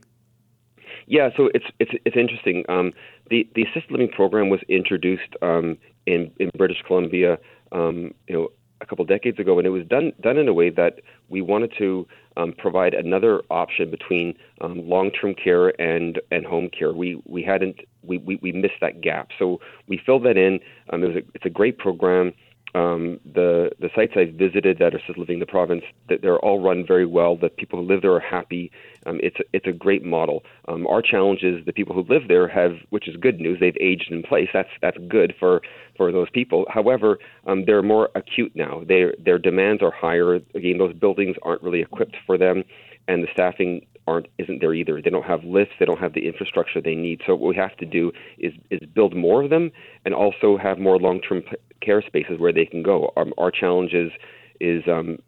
Yeah, 1.05 1.29
so 1.36 1.50
it's 1.53 1.65
it's 1.79 1.91
it's 2.05 2.15
interesting. 2.15 2.63
Um, 2.70 2.93
the 3.29 3.48
the 3.55 3.63
assisted 3.63 3.91
living 3.91 4.08
program 4.08 4.50
was 4.50 4.62
introduced 4.70 5.36
um, 5.41 5.77
in 6.05 6.32
in 6.39 6.50
British 6.58 6.82
Columbia, 6.88 7.39
um, 7.74 8.13
you 8.27 8.36
know, 8.36 8.51
a 8.82 8.86
couple 8.86 9.03
decades 9.05 9.39
ago, 9.39 9.58
and 9.58 9.65
it 9.67 9.72
was 9.72 9.86
done 9.88 10.13
done 10.22 10.38
in 10.38 10.48
a 10.48 10.53
way 10.53 10.70
that 10.70 11.00
we 11.29 11.41
wanted 11.41 11.74
to 11.77 12.08
um, 12.38 12.54
provide 12.58 12.94
another 12.94 13.42
option 13.50 13.90
between 13.90 14.36
um, 14.62 14.88
long-term 14.88 15.36
care 15.36 15.70
and 15.82 16.20
and 16.32 16.46
home 16.46 16.70
care. 16.70 16.94
We 16.94 17.22
we 17.25 17.44
hadn't 17.44 17.78
we, 18.04 18.18
we, 18.18 18.38
we 18.42 18.52
missed 18.52 18.80
that 18.82 19.02
gap, 19.02 19.30
so 19.40 19.60
we 19.88 20.00
filled 20.06 20.25
that 20.25 20.38
in. 20.38 20.60
Um, 20.92 21.04
it 21.04 21.08
was 21.08 21.16
a, 21.18 21.22
it's 21.34 21.46
a 21.46 21.50
great 21.50 21.78
program. 21.78 22.34
Um, 22.75 23.20
the 23.24 23.72
the 23.80 23.89
sites 23.96 24.13
I've 24.15 24.34
visited 24.34 24.80
that 24.80 24.96
are 24.96 24.98
assisted 24.98 25.20
living 25.20 25.36
in 25.36 25.39
the 25.39 25.46
province, 25.46 25.84
that 26.10 26.22
they're 26.22 26.39
all 26.39 26.60
run 26.60 26.86
very 26.86 27.06
well. 27.06 27.36
The 27.36 27.50
people 27.50 27.80
who 27.80 27.86
live 27.86 28.01
there 28.01 28.13
are 28.13 28.20
happy. 28.20 28.72
Um, 29.06 29.20
it's 29.22 29.36
a, 29.39 29.44
it's 29.53 29.68
a 29.68 29.72
great 29.72 30.03
model. 30.03 30.44
Um, 30.68 30.88
our 30.88 31.01
challenge 31.01 31.44
is 31.44 31.63
the 31.65 31.74
people 31.74 31.94
who 31.94 32.03
live 32.12 32.27
there 32.27 32.48
have, 32.48 32.77
which 32.89 33.08
is 33.08 33.15
good 33.18 33.39
news. 33.39 33.60
They've 33.60 33.77
aged 33.80 34.12
in 34.12 34.24
place. 34.24 34.50
That's 34.53 34.70
that's 34.82 34.98
good 35.08 35.36
for 35.39 35.62
for 35.98 36.12
those 36.12 36.30
people. 36.32 36.65
However, 36.70 37.20
um, 37.46 37.65
they're 37.65 37.84
more 37.84 38.10
acute 38.15 38.53
now. 38.56 38.84
Their 38.88 39.13
their 39.24 39.38
demands 39.38 39.84
are 39.84 39.92
higher. 39.92 40.36
Again, 40.56 40.80
those 40.80 40.94
buildings 40.94 41.36
aren't 41.44 41.62
really 41.62 41.82
equipped 41.82 42.15
for 42.25 42.38
them, 42.38 42.63
and 43.08 43.24
the 43.24 43.27
staffing 43.34 43.86
aren't 44.07 44.27
isn't 44.38 44.62
there 44.62 44.74
either. 44.74 45.01
They 45.01 45.10
don't 45.10 45.25
have 45.25 45.43
lifts. 45.43 45.74
They 45.79 45.86
don't 45.86 46.00
have 46.00 46.13
the 46.13 46.27
infrastructure 46.27 46.81
they 46.81 46.95
need. 46.95 47.22
So 47.25 47.36
what 47.36 47.50
we 47.50 47.55
have 47.55 47.77
to 47.77 47.86
do 47.86 48.12
is 48.38 48.53
is 48.69 48.79
build 48.93 49.15
more 49.15 49.43
of 49.43 49.50
them, 49.50 49.72
and 50.05 50.13
also 50.13 50.57
have 50.57 50.79
more 50.79 50.98
long 51.00 51.22
term 51.22 51.43
care 51.81 52.01
spaces 52.01 52.39
where 52.39 52.53
they 52.53 52.65
can 52.65 52.83
go. 52.83 53.12
Um, 53.17 53.33
our 53.38 53.51
challenge 53.51 53.93
is 53.93 54.12
is 54.60 54.83
um, 54.88 55.19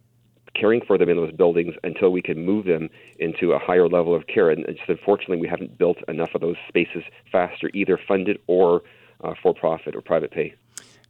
caring 0.60 0.82
for 0.86 0.98
them 0.98 1.10
in 1.10 1.18
those 1.18 1.32
buildings 1.34 1.76
until 1.84 2.12
we 2.12 2.22
can 2.22 2.46
move 2.46 2.66
them 2.66 2.90
into 3.20 3.52
a 3.52 3.60
higher 3.60 3.88
level 3.88 4.16
of 4.16 4.28
care. 4.28 4.50
And 4.50 4.66
just 4.68 4.90
unfortunately, 4.90 5.38
we 5.38 5.48
haven't 5.48 5.78
built 5.78 5.98
enough 6.08 6.30
of 6.34 6.42
those 6.42 6.56
spaces 6.68 7.04
faster, 7.32 7.70
either 7.74 8.00
funded 8.08 8.40
or 8.48 8.82
uh, 9.24 9.34
for 9.42 9.54
profit 9.54 9.96
or 9.96 10.02
private 10.02 10.32
pay. 10.32 10.54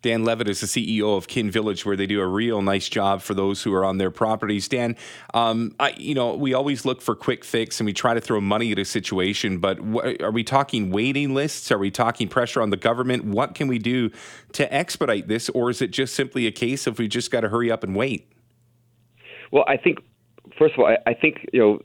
Dan 0.06 0.24
Levitt 0.24 0.48
is 0.48 0.62
the 0.62 0.68
CEO 0.68 1.18
of 1.18 1.28
Kin 1.28 1.50
Village, 1.50 1.84
where 1.84 1.96
they 1.96 2.06
do 2.06 2.22
a 2.22 2.28
real 2.28 2.62
nice 2.62 2.88
job 2.88 3.24
for 3.24 3.34
those 3.34 3.64
who 3.64 3.74
are 3.74 3.84
on 3.84 3.98
their 3.98 4.12
properties. 4.12 4.68
Dan, 4.68 4.96
um, 5.34 5.74
I, 5.80 5.96
you 5.98 6.14
know, 6.14 6.36
we 6.36 6.54
always 6.54 6.86
look 6.86 7.02
for 7.02 7.16
quick 7.16 7.44
fix 7.44 7.80
and 7.80 7.88
we 7.88 7.94
try 7.94 8.14
to 8.14 8.22
throw 8.22 8.40
money 8.40 8.72
at 8.72 8.78
a 8.78 8.86
situation, 8.86 9.58
but 9.58 9.80
wh- 9.80 10.22
are 10.22 10.30
we 10.30 10.44
talking 10.44 10.92
waiting 10.92 11.34
lists? 11.34 11.72
Are 11.72 11.80
we 11.80 11.90
talking 11.90 12.28
pressure 12.28 12.62
on 12.62 12.70
the 12.70 12.78
government? 12.78 13.26
What 13.26 13.56
can 13.56 13.68
we 13.68 13.80
do 13.80 14.12
to 14.52 14.72
expedite 14.72 15.28
this, 15.28 15.50
or 15.50 15.72
is 15.72 15.82
it 15.82 15.90
just 15.90 16.14
simply 16.14 16.46
a 16.46 16.52
case 16.52 16.86
of 16.86 17.00
we 17.00 17.08
just 17.08 17.32
got 17.32 17.42
to 17.42 17.50
hurry 17.50 17.72
up 17.72 17.84
and 17.84 17.96
wait? 17.96 18.32
Well, 19.52 19.66
I 19.68 19.76
think 19.76 19.98
first 20.56 20.76
of 20.76 20.82
all, 20.82 20.86
I, 20.86 20.98
I 21.08 21.16
think 21.16 21.50
you 21.52 21.60
know 21.60 21.82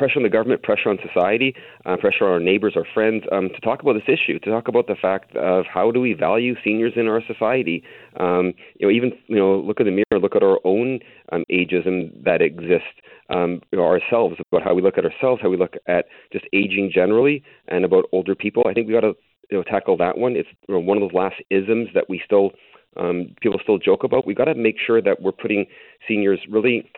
pressure 0.00 0.18
on 0.18 0.22
the 0.22 0.30
government, 0.30 0.62
pressure 0.62 0.88
on 0.88 0.98
society, 1.06 1.54
uh, 1.84 1.94
pressure 1.98 2.24
on 2.24 2.32
our 2.32 2.40
neighbors, 2.40 2.72
our 2.74 2.86
friends, 2.94 3.22
um, 3.32 3.50
to 3.50 3.60
talk 3.60 3.82
about 3.82 3.92
this 3.92 4.08
issue, 4.08 4.38
to 4.38 4.50
talk 4.50 4.66
about 4.66 4.86
the 4.86 4.94
fact 4.94 5.36
of 5.36 5.66
how 5.66 5.90
do 5.90 6.00
we 6.00 6.14
value 6.14 6.54
seniors 6.64 6.94
in 6.96 7.06
our 7.06 7.22
society. 7.26 7.84
Um, 8.18 8.54
you 8.78 8.86
know, 8.86 8.90
even 8.90 9.12
you 9.26 9.36
know, 9.36 9.58
look 9.60 9.78
at 9.78 9.84
the 9.84 9.90
mirror, 9.90 10.18
look 10.18 10.34
at 10.34 10.42
our 10.42 10.58
own 10.64 11.00
um, 11.32 11.44
ageism 11.52 12.24
that 12.24 12.40
exists. 12.40 12.96
Um, 13.28 13.60
you 13.70 13.78
know, 13.78 13.84
ourselves 13.84 14.36
about 14.50 14.64
how 14.64 14.72
we 14.72 14.80
look 14.80 14.96
at 14.96 15.04
ourselves, 15.04 15.42
how 15.42 15.50
we 15.50 15.58
look 15.58 15.74
at 15.86 16.06
just 16.32 16.46
aging 16.54 16.90
generally, 16.92 17.44
and 17.68 17.84
about 17.84 18.06
older 18.10 18.34
people. 18.34 18.64
I 18.66 18.72
think 18.72 18.86
we 18.86 18.94
got 18.94 19.02
to 19.02 19.12
you 19.50 19.58
know 19.58 19.64
tackle 19.64 19.98
that 19.98 20.16
one. 20.16 20.34
It's 20.34 20.48
you 20.66 20.74
know, 20.74 20.80
one 20.80 20.96
of 20.96 21.02
those 21.02 21.14
last 21.14 21.36
isms 21.50 21.88
that 21.92 22.08
we 22.08 22.22
still 22.24 22.52
um, 22.96 23.34
people 23.42 23.60
still 23.62 23.78
joke 23.78 24.02
about. 24.02 24.26
We 24.26 24.34
got 24.34 24.46
to 24.46 24.54
make 24.54 24.76
sure 24.84 25.02
that 25.02 25.20
we're 25.20 25.30
putting 25.32 25.66
seniors 26.08 26.40
really 26.48 26.90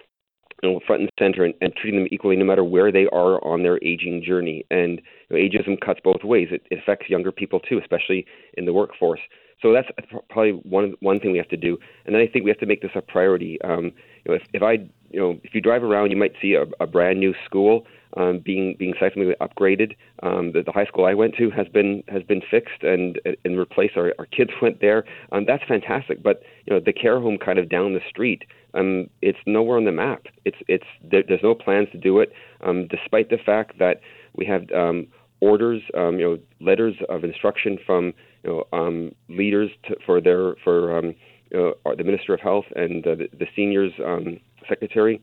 you 0.62 0.70
know, 0.70 0.80
front 0.86 1.02
and 1.02 1.10
center 1.18 1.44
and, 1.44 1.54
and, 1.60 1.74
treating 1.74 2.00
them 2.00 2.08
equally 2.12 2.36
no 2.36 2.44
matter 2.44 2.62
where 2.64 2.92
they 2.92 3.06
are 3.12 3.44
on 3.44 3.62
their 3.62 3.82
aging 3.82 4.22
journey. 4.24 4.64
And 4.70 5.00
you 5.28 5.36
know, 5.36 5.36
ageism 5.36 5.80
cuts 5.80 6.00
both 6.02 6.22
ways. 6.22 6.48
It, 6.50 6.62
it, 6.70 6.78
affects 6.78 7.10
younger 7.10 7.32
people 7.32 7.60
too, 7.60 7.78
especially 7.78 8.26
in 8.54 8.64
the 8.64 8.72
workforce. 8.72 9.20
So 9.60 9.72
that's 9.72 9.88
probably 10.28 10.52
one 10.52 10.94
one 11.00 11.20
thing 11.20 11.32
we 11.32 11.38
have 11.38 11.48
to 11.48 11.56
do. 11.56 11.78
And 12.04 12.14
then 12.14 12.22
I 12.22 12.26
think 12.26 12.44
we 12.44 12.50
have 12.50 12.58
to 12.58 12.66
make 12.66 12.82
this 12.82 12.90
a 12.94 13.00
priority. 13.00 13.60
Um, 13.62 13.92
you 14.24 14.28
know, 14.28 14.34
if, 14.34 14.42
if 14.52 14.62
I, 14.62 14.72
you 15.10 15.20
know, 15.20 15.40
if 15.44 15.54
you 15.54 15.60
drive 15.60 15.82
around, 15.82 16.10
you 16.10 16.16
might 16.16 16.32
see 16.40 16.54
a, 16.54 16.64
a 16.82 16.86
brand 16.86 17.20
new 17.20 17.34
school 17.44 17.86
um, 18.16 18.40
being 18.44 18.76
being 18.78 18.94
seismically 18.94 19.36
upgraded. 19.40 19.96
Um, 20.22 20.52
the, 20.52 20.62
the 20.62 20.72
high 20.72 20.84
school 20.84 21.04
I 21.04 21.14
went 21.14 21.34
to 21.36 21.50
has 21.50 21.68
been 21.68 22.02
has 22.08 22.22
been 22.22 22.42
fixed 22.50 22.82
and 22.82 23.20
and 23.44 23.58
replaced. 23.58 23.96
Our, 23.96 24.12
our 24.18 24.26
kids 24.26 24.50
went 24.62 24.80
there. 24.80 25.04
Um, 25.30 25.44
that's 25.46 25.64
fantastic. 25.66 26.22
But 26.22 26.42
you 26.66 26.72
know, 26.72 26.80
the 26.84 26.92
care 26.92 27.20
home 27.20 27.38
kind 27.38 27.58
of 27.58 27.68
down 27.68 27.94
the 27.94 28.00
street, 28.08 28.44
um, 28.74 29.08
it's 29.20 29.38
nowhere 29.46 29.76
on 29.76 29.84
the 29.84 29.92
map. 29.92 30.26
It's 30.44 30.58
it's 30.68 30.86
there, 31.02 31.22
there's 31.26 31.42
no 31.42 31.54
plans 31.54 31.88
to 31.92 31.98
do 31.98 32.20
it, 32.20 32.32
um, 32.62 32.88
despite 32.88 33.30
the 33.30 33.38
fact 33.38 33.78
that 33.78 34.00
we 34.34 34.46
have 34.46 34.70
um, 34.72 35.06
orders, 35.40 35.82
um, 35.96 36.18
you 36.18 36.24
know, 36.24 36.38
letters 36.60 36.94
of 37.08 37.24
instruction 37.24 37.78
from 37.84 38.12
you 38.44 38.50
know 38.50 38.64
um, 38.78 39.12
leaders 39.28 39.70
to, 39.88 39.96
for 40.04 40.20
their 40.20 40.54
for 40.64 40.96
um, 40.96 41.14
know, 41.52 41.74
the 41.96 42.04
Minister 42.04 42.34
of 42.34 42.40
Health 42.40 42.66
and 42.76 43.06
uh, 43.06 43.14
the, 43.14 43.28
the 43.38 43.46
seniors 43.54 43.92
um, 44.04 44.38
secretary 44.68 45.20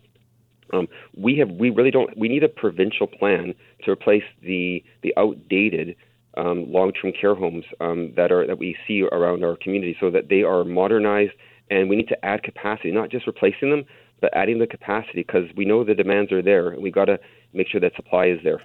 um, 0.73 0.87
we 1.17 1.37
have 1.37 1.49
we 1.49 1.69
really 1.69 1.91
don't 1.91 2.15
we 2.17 2.27
need 2.27 2.43
a 2.43 2.49
provincial 2.49 3.07
plan 3.07 3.53
to 3.83 3.91
replace 3.91 4.23
the 4.41 4.83
the 5.01 5.13
outdated 5.17 5.95
um, 6.37 6.71
long-term 6.71 7.11
care 7.19 7.35
homes 7.35 7.65
um, 7.79 8.13
that 8.15 8.31
are 8.31 8.45
that 8.45 8.59
we 8.59 8.75
see 8.87 9.03
around 9.03 9.43
our 9.43 9.55
community, 9.55 9.95
so 9.99 10.09
that 10.11 10.29
they 10.29 10.43
are 10.43 10.63
modernized, 10.63 11.33
and 11.69 11.89
we 11.89 11.95
need 11.95 12.07
to 12.09 12.25
add 12.25 12.43
capacity, 12.43 12.91
not 12.91 13.09
just 13.09 13.27
replacing 13.27 13.69
them, 13.69 13.85
but 14.21 14.35
adding 14.35 14.59
the 14.59 14.67
capacity 14.67 15.21
because 15.21 15.45
we 15.55 15.65
know 15.65 15.83
the 15.83 15.95
demands 15.95 16.31
are 16.31 16.41
there, 16.41 16.75
we 16.79 16.91
got 16.91 17.05
to 17.05 17.19
make 17.53 17.67
sure 17.67 17.81
that 17.81 17.95
supply 17.95 18.25
is 18.25 18.39
there. 18.43 18.61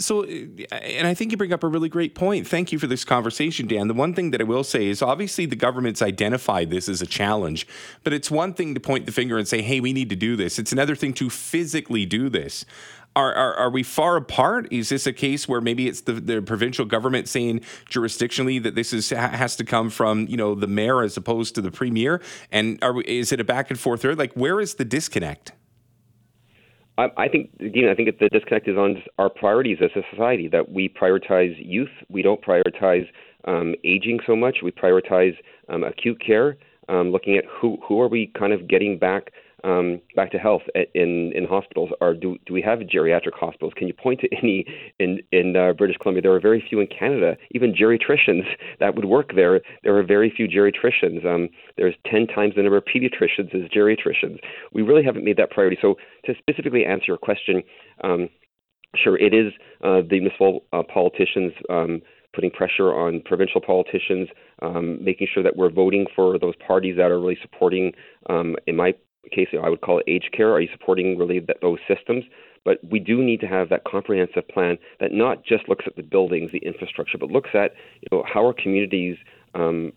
So, 0.00 0.22
and 0.22 1.08
I 1.08 1.14
think 1.14 1.32
you 1.32 1.36
bring 1.36 1.52
up 1.52 1.64
a 1.64 1.68
really 1.68 1.88
great 1.88 2.14
point. 2.14 2.46
Thank 2.46 2.70
you 2.70 2.78
for 2.78 2.86
this 2.86 3.04
conversation, 3.04 3.66
Dan. 3.66 3.88
The 3.88 3.94
one 3.94 4.14
thing 4.14 4.30
that 4.30 4.40
I 4.40 4.44
will 4.44 4.62
say 4.62 4.86
is 4.86 5.02
obviously 5.02 5.44
the 5.44 5.56
government's 5.56 6.00
identified 6.00 6.70
this 6.70 6.88
as 6.88 7.02
a 7.02 7.06
challenge, 7.06 7.66
but 8.04 8.12
it's 8.12 8.30
one 8.30 8.54
thing 8.54 8.74
to 8.74 8.80
point 8.80 9.06
the 9.06 9.12
finger 9.12 9.38
and 9.38 9.48
say, 9.48 9.60
hey, 9.60 9.80
we 9.80 9.92
need 9.92 10.08
to 10.10 10.16
do 10.16 10.36
this. 10.36 10.56
It's 10.60 10.70
another 10.70 10.94
thing 10.94 11.14
to 11.14 11.28
physically 11.28 12.06
do 12.06 12.28
this. 12.28 12.64
Are, 13.18 13.34
are, 13.34 13.54
are, 13.54 13.70
we 13.70 13.82
far 13.82 14.14
apart? 14.14 14.68
Is 14.70 14.90
this 14.90 15.04
a 15.04 15.12
case 15.12 15.48
where 15.48 15.60
maybe 15.60 15.88
it's 15.88 16.02
the, 16.02 16.12
the 16.12 16.40
provincial 16.40 16.84
government 16.84 17.28
saying 17.28 17.62
jurisdictionally 17.90 18.62
that 18.62 18.76
this 18.76 18.92
is 18.92 19.10
has 19.10 19.56
to 19.56 19.64
come 19.64 19.90
from 19.90 20.28
you 20.28 20.36
know 20.36 20.54
the 20.54 20.68
mayor 20.68 21.02
as 21.02 21.16
opposed 21.16 21.56
to 21.56 21.60
the 21.60 21.72
premier? 21.72 22.22
And 22.52 22.78
are 22.80 22.92
we, 22.92 23.02
is 23.06 23.32
it 23.32 23.40
a 23.40 23.44
back 23.44 23.70
and 23.70 23.80
forth? 23.80 24.04
Like 24.04 24.34
where 24.34 24.60
is 24.60 24.76
the 24.76 24.84
disconnect? 24.84 25.50
I, 26.96 27.26
think 27.26 27.50
again, 27.58 27.88
I 27.88 27.94
think 27.96 28.16
the 28.20 28.28
disconnect 28.28 28.68
is 28.68 28.76
on 28.76 29.02
our 29.18 29.28
priorities 29.28 29.78
as 29.82 29.90
a 29.96 30.02
society. 30.12 30.46
That 30.46 30.70
we 30.70 30.88
prioritize 30.88 31.56
youth, 31.58 31.90
we 32.08 32.22
don't 32.22 32.40
prioritize 32.40 33.08
um, 33.46 33.74
aging 33.82 34.20
so 34.28 34.36
much. 34.36 34.58
We 34.62 34.70
prioritize 34.70 35.36
um, 35.68 35.82
acute 35.82 36.20
care, 36.24 36.56
um, 36.88 37.10
looking 37.10 37.36
at 37.36 37.44
who 37.50 37.78
who 37.82 38.00
are 38.00 38.08
we 38.08 38.32
kind 38.38 38.52
of 38.52 38.68
getting 38.68 38.96
back 38.96 39.32
um, 39.64 40.00
back 40.14 40.30
to 40.32 40.38
health 40.38 40.62
in 40.94 41.32
in 41.34 41.44
hospitals? 41.44 41.90
Or 42.00 42.14
do 42.14 42.36
do 42.46 42.52
we 42.52 42.62
have 42.62 42.80
geriatric 42.80 43.34
hospitals? 43.34 43.72
Can 43.76 43.88
you 43.88 43.94
point 43.94 44.20
to 44.20 44.28
any 44.36 44.64
in 44.98 45.20
in 45.32 45.56
uh, 45.56 45.72
British 45.72 45.96
Columbia? 45.98 46.22
There 46.22 46.34
are 46.34 46.40
very 46.40 46.64
few 46.68 46.80
in 46.80 46.86
Canada. 46.86 47.36
Even 47.52 47.74
geriatricians 47.74 48.42
that 48.80 48.94
would 48.94 49.04
work 49.04 49.34
there. 49.34 49.60
There 49.82 49.96
are 49.96 50.02
very 50.02 50.30
few 50.34 50.48
geriatricians. 50.48 51.24
Um, 51.24 51.48
there's 51.76 51.94
ten 52.06 52.26
times 52.26 52.54
the 52.56 52.62
number 52.62 52.78
of 52.78 52.84
pediatricians 52.84 53.54
as 53.54 53.68
geriatricians. 53.70 54.38
We 54.72 54.82
really 54.82 55.04
haven't 55.04 55.24
made 55.24 55.36
that 55.36 55.50
priority. 55.50 55.78
So 55.80 55.96
to 56.26 56.34
specifically 56.38 56.84
answer 56.84 57.06
your 57.08 57.18
question. 57.18 57.62
Um, 58.04 58.28
Sure, 58.96 59.18
it 59.18 59.34
is 59.34 59.52
uh, 59.84 60.00
the 60.08 60.18
municipal 60.18 60.64
uh, 60.72 60.82
politicians 60.82 61.52
um, 61.68 62.00
putting 62.34 62.50
pressure 62.50 62.94
on 62.94 63.20
provincial 63.24 63.60
politicians, 63.60 64.28
um, 64.62 65.02
making 65.02 65.26
sure 65.32 65.42
that 65.42 65.56
we're 65.56 65.70
voting 65.70 66.06
for 66.14 66.38
those 66.38 66.54
parties 66.66 66.96
that 66.96 67.10
are 67.10 67.20
really 67.20 67.38
supporting, 67.42 67.92
um, 68.30 68.56
in 68.66 68.76
my 68.76 68.94
case, 69.28 69.48
I 69.60 69.68
would 69.68 69.80
call 69.80 69.98
it 69.98 70.04
age 70.06 70.30
care. 70.32 70.52
Are 70.52 70.60
you 70.60 70.68
supporting 70.72 71.18
really 71.18 71.38
that, 71.40 71.60
those 71.60 71.78
systems? 71.86 72.24
But 72.64 72.78
we 72.84 72.98
do 72.98 73.22
need 73.22 73.40
to 73.40 73.46
have 73.46 73.68
that 73.70 73.84
comprehensive 73.84 74.46
plan 74.48 74.78
that 75.00 75.12
not 75.12 75.44
just 75.44 75.68
looks 75.68 75.84
at 75.86 75.96
the 75.96 76.02
buildings, 76.02 76.52
the 76.52 76.58
infrastructure, 76.58 77.16
but 77.18 77.30
looks 77.30 77.50
at 77.54 77.74
you 78.02 78.08
know 78.12 78.24
how 78.26 78.46
are 78.46 78.52
communities 78.52 79.16
um, 79.54 79.92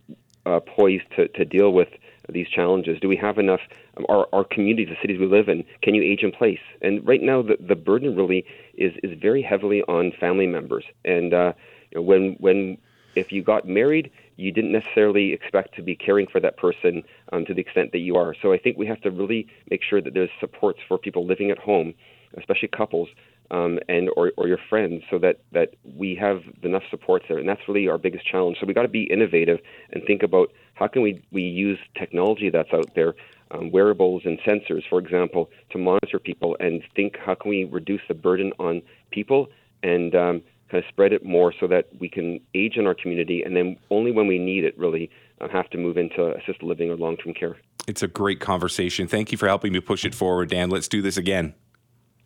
uh, 0.45 0.59
poised 0.59 1.03
to, 1.15 1.27
to 1.29 1.45
deal 1.45 1.73
with 1.73 1.89
these 2.29 2.47
challenges? 2.47 2.99
Do 2.99 3.07
we 3.07 3.17
have 3.17 3.37
enough? 3.37 3.61
Um, 3.97 4.05
our, 4.07 4.27
our 4.31 4.43
communities, 4.43 4.87
the 4.89 4.95
cities 5.01 5.19
we 5.19 5.25
live 5.25 5.49
in, 5.49 5.65
can 5.81 5.95
you 5.95 6.01
age 6.01 6.23
in 6.23 6.31
place? 6.31 6.61
And 6.81 7.05
right 7.05 7.21
now, 7.21 7.41
the, 7.41 7.57
the 7.59 7.75
burden 7.75 8.15
really 8.15 8.45
is 8.75 8.93
is 9.03 9.17
very 9.19 9.41
heavily 9.41 9.81
on 9.83 10.11
family 10.19 10.47
members. 10.47 10.85
And 11.03 11.33
uh, 11.33 11.53
you 11.91 11.97
know, 11.97 12.01
when 12.03 12.35
when 12.39 12.77
if 13.15 13.31
you 13.31 13.43
got 13.43 13.67
married, 13.67 14.11
you 14.37 14.51
didn't 14.51 14.71
necessarily 14.71 15.33
expect 15.33 15.75
to 15.75 15.81
be 15.81 15.95
caring 15.95 16.27
for 16.27 16.39
that 16.39 16.57
person 16.57 17.03
um, 17.31 17.45
to 17.45 17.53
the 17.53 17.61
extent 17.61 17.91
that 17.91 17.99
you 17.99 18.15
are. 18.15 18.35
So 18.41 18.53
I 18.53 18.57
think 18.57 18.77
we 18.77 18.87
have 18.87 19.01
to 19.01 19.11
really 19.11 19.47
make 19.69 19.81
sure 19.87 20.01
that 20.01 20.13
there's 20.13 20.29
supports 20.39 20.79
for 20.87 20.97
people 20.97 21.25
living 21.25 21.51
at 21.51 21.59
home, 21.59 21.93
especially 22.37 22.69
couples, 22.69 23.09
um, 23.51 23.79
and 23.89 24.09
or, 24.15 24.31
or 24.37 24.47
your 24.47 24.59
friends, 24.69 25.03
so 25.09 25.19
that 25.19 25.41
that 25.51 25.75
we 25.83 26.15
have 26.15 26.41
enough 26.63 26.83
supports 26.89 27.25
there. 27.27 27.37
And 27.37 27.47
that's 27.47 27.61
really 27.67 27.87
our 27.89 27.97
biggest 27.97 28.25
challenge. 28.25 28.57
So 28.59 28.65
we 28.65 28.73
got 28.73 28.83
to 28.83 28.87
be 28.87 29.03
innovative 29.03 29.59
and 29.91 30.03
think 30.05 30.23
about 30.23 30.51
how 30.75 30.87
can 30.87 31.01
we 31.01 31.21
we 31.31 31.41
use 31.41 31.79
technology 31.97 32.49
that's 32.49 32.73
out 32.73 32.95
there. 32.95 33.13
Um, 33.53 33.69
wearables 33.69 34.21
and 34.23 34.39
sensors, 34.47 34.83
for 34.89 34.97
example, 34.97 35.49
to 35.71 35.77
monitor 35.77 36.19
people 36.19 36.55
and 36.61 36.81
think 36.95 37.17
how 37.17 37.35
can 37.35 37.49
we 37.49 37.65
reduce 37.65 37.99
the 38.07 38.13
burden 38.13 38.53
on 38.59 38.81
people 39.11 39.49
and 39.83 40.15
um, 40.15 40.41
kind 40.71 40.83
of 40.83 40.89
spread 40.89 41.11
it 41.11 41.25
more 41.25 41.53
so 41.59 41.67
that 41.67 41.89
we 41.99 42.09
can 42.09 42.39
age 42.55 42.77
in 42.77 42.87
our 42.87 42.95
community, 42.95 43.43
and 43.43 43.55
then 43.55 43.77
only 43.89 44.11
when 44.11 44.27
we 44.27 44.39
need 44.39 44.63
it 44.63 44.77
really 44.77 45.09
uh, 45.41 45.47
have 45.49 45.69
to 45.71 45.77
move 45.77 45.97
into 45.97 46.33
assisted 46.35 46.63
living 46.63 46.89
or 46.89 46.95
long 46.95 47.17
term 47.17 47.33
care. 47.33 47.57
It's 47.87 48.03
a 48.03 48.07
great 48.07 48.39
conversation. 48.39 49.07
Thank 49.07 49.31
you 49.31 49.37
for 49.37 49.47
helping 49.47 49.73
me 49.73 49.79
push 49.79 50.05
it 50.05 50.15
forward, 50.15 50.49
Dan. 50.49 50.69
Let's 50.69 50.87
do 50.87 51.01
this 51.01 51.17
again. 51.17 51.53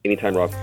Anytime, 0.03 0.35
Rob. 0.35 0.53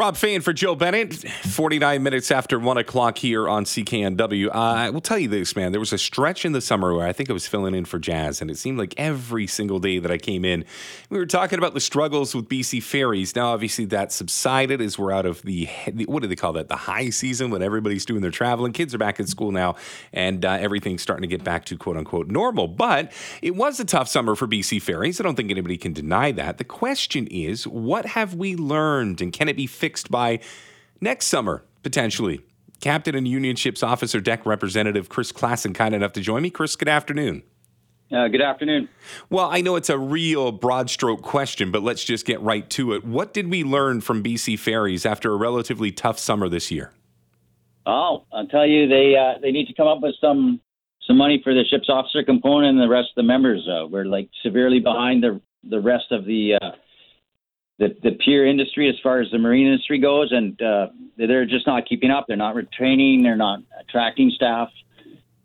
Rob 0.00 0.16
Fai 0.16 0.38
for 0.38 0.52
Jill 0.52 0.76
Bennett, 0.76 1.12
49 1.12 2.00
minutes 2.04 2.30
after 2.30 2.56
1 2.56 2.78
o'clock 2.78 3.18
here 3.18 3.48
on 3.48 3.64
CKNW. 3.64 4.46
Uh, 4.46 4.52
I 4.52 4.90
will 4.90 5.00
tell 5.00 5.18
you 5.18 5.26
this, 5.26 5.56
man. 5.56 5.72
There 5.72 5.80
was 5.80 5.92
a 5.92 5.98
stretch 5.98 6.44
in 6.44 6.52
the 6.52 6.60
summer 6.60 6.94
where 6.94 7.04
I 7.04 7.12
think 7.12 7.28
I 7.28 7.32
was 7.32 7.48
filling 7.48 7.74
in 7.74 7.84
for 7.84 7.98
Jazz, 7.98 8.40
and 8.40 8.48
it 8.48 8.58
seemed 8.58 8.78
like 8.78 8.94
every 8.96 9.48
single 9.48 9.80
day 9.80 9.98
that 9.98 10.12
I 10.12 10.16
came 10.16 10.44
in, 10.44 10.64
we 11.10 11.18
were 11.18 11.26
talking 11.26 11.58
about 11.58 11.74
the 11.74 11.80
struggles 11.80 12.32
with 12.32 12.48
BC 12.48 12.80
Ferries. 12.80 13.34
Now, 13.34 13.48
obviously, 13.48 13.86
that 13.86 14.12
subsided 14.12 14.80
as 14.80 15.00
we're 15.00 15.10
out 15.10 15.26
of 15.26 15.42
the, 15.42 15.68
what 16.06 16.22
do 16.22 16.28
they 16.28 16.36
call 16.36 16.52
that, 16.52 16.68
the 16.68 16.76
high 16.76 17.10
season 17.10 17.50
when 17.50 17.60
everybody's 17.60 18.06
doing 18.06 18.20
their 18.20 18.30
traveling. 18.30 18.72
Kids 18.72 18.94
are 18.94 18.98
back 18.98 19.18
at 19.18 19.28
school 19.28 19.50
now, 19.50 19.74
and 20.12 20.44
uh, 20.44 20.52
everything's 20.60 21.02
starting 21.02 21.28
to 21.28 21.36
get 21.36 21.42
back 21.42 21.64
to 21.64 21.76
quote 21.76 21.96
unquote 21.96 22.28
normal. 22.28 22.68
But 22.68 23.10
it 23.42 23.56
was 23.56 23.80
a 23.80 23.84
tough 23.84 24.06
summer 24.06 24.36
for 24.36 24.46
BC 24.46 24.80
Ferries. 24.80 25.18
I 25.20 25.24
don't 25.24 25.34
think 25.34 25.50
anybody 25.50 25.76
can 25.76 25.92
deny 25.92 26.30
that. 26.30 26.58
The 26.58 26.64
question 26.64 27.26
is, 27.26 27.66
what 27.66 28.06
have 28.06 28.34
we 28.34 28.54
learned, 28.54 29.20
and 29.20 29.32
can 29.32 29.48
it 29.48 29.56
be 29.56 29.66
fixed? 29.66 29.88
Fixed 29.98 30.10
by 30.10 30.38
next 31.00 31.26
summer, 31.26 31.64
potentially. 31.82 32.40
Captain 32.80 33.16
and 33.16 33.26
Union 33.26 33.56
Ships 33.56 33.82
Officer 33.82 34.20
Deck 34.20 34.46
Representative 34.46 35.08
Chris 35.08 35.32
Klassen, 35.32 35.74
kind 35.74 35.94
enough 35.94 36.12
to 36.12 36.20
join 36.20 36.42
me. 36.42 36.50
Chris, 36.50 36.76
good 36.76 36.88
afternoon. 36.88 37.42
Uh, 38.12 38.28
good 38.28 38.40
afternoon. 38.40 38.88
Well, 39.28 39.50
I 39.50 39.60
know 39.60 39.74
it's 39.74 39.90
a 39.90 39.98
real 39.98 40.52
broad 40.52 40.88
stroke 40.88 41.20
question, 41.20 41.72
but 41.72 41.82
let's 41.82 42.04
just 42.04 42.24
get 42.24 42.40
right 42.40 42.68
to 42.70 42.92
it. 42.92 43.04
What 43.04 43.34
did 43.34 43.50
we 43.50 43.64
learn 43.64 44.00
from 44.00 44.22
BC 44.22 44.58
Ferries 44.60 45.04
after 45.04 45.32
a 45.32 45.36
relatively 45.36 45.90
tough 45.90 46.18
summer 46.18 46.48
this 46.48 46.70
year? 46.70 46.92
Oh, 47.84 48.24
I'll 48.32 48.46
tell 48.46 48.66
you, 48.66 48.86
they 48.86 49.16
uh, 49.16 49.40
they 49.42 49.50
need 49.50 49.66
to 49.66 49.74
come 49.74 49.88
up 49.88 49.98
with 50.00 50.14
some 50.20 50.60
some 51.06 51.16
money 51.18 51.40
for 51.42 51.52
the 51.52 51.64
ship's 51.68 51.88
officer 51.88 52.22
component 52.22 52.78
and 52.78 52.80
the 52.80 52.88
rest 52.88 53.08
of 53.10 53.16
the 53.16 53.22
members. 53.24 53.66
Uh, 53.68 53.86
we're 53.86 54.04
like 54.04 54.30
severely 54.42 54.78
behind 54.78 55.22
the 55.22 55.40
the 55.68 55.80
rest 55.80 56.12
of 56.12 56.24
the 56.24 56.54
uh, 56.62 56.70
the, 57.78 57.96
the 58.02 58.12
peer 58.12 58.44
industry 58.46 58.88
as 58.88 58.96
far 59.02 59.20
as 59.20 59.30
the 59.30 59.38
marine 59.38 59.66
industry 59.66 59.98
goes, 59.98 60.32
and 60.32 60.60
uh, 60.60 60.88
they're 61.16 61.46
just 61.46 61.66
not 61.66 61.86
keeping 61.88 62.10
up. 62.10 62.26
They're 62.26 62.36
not 62.36 62.56
retraining. 62.56 63.22
They're 63.22 63.36
not 63.36 63.60
attracting 63.80 64.32
staff, 64.34 64.70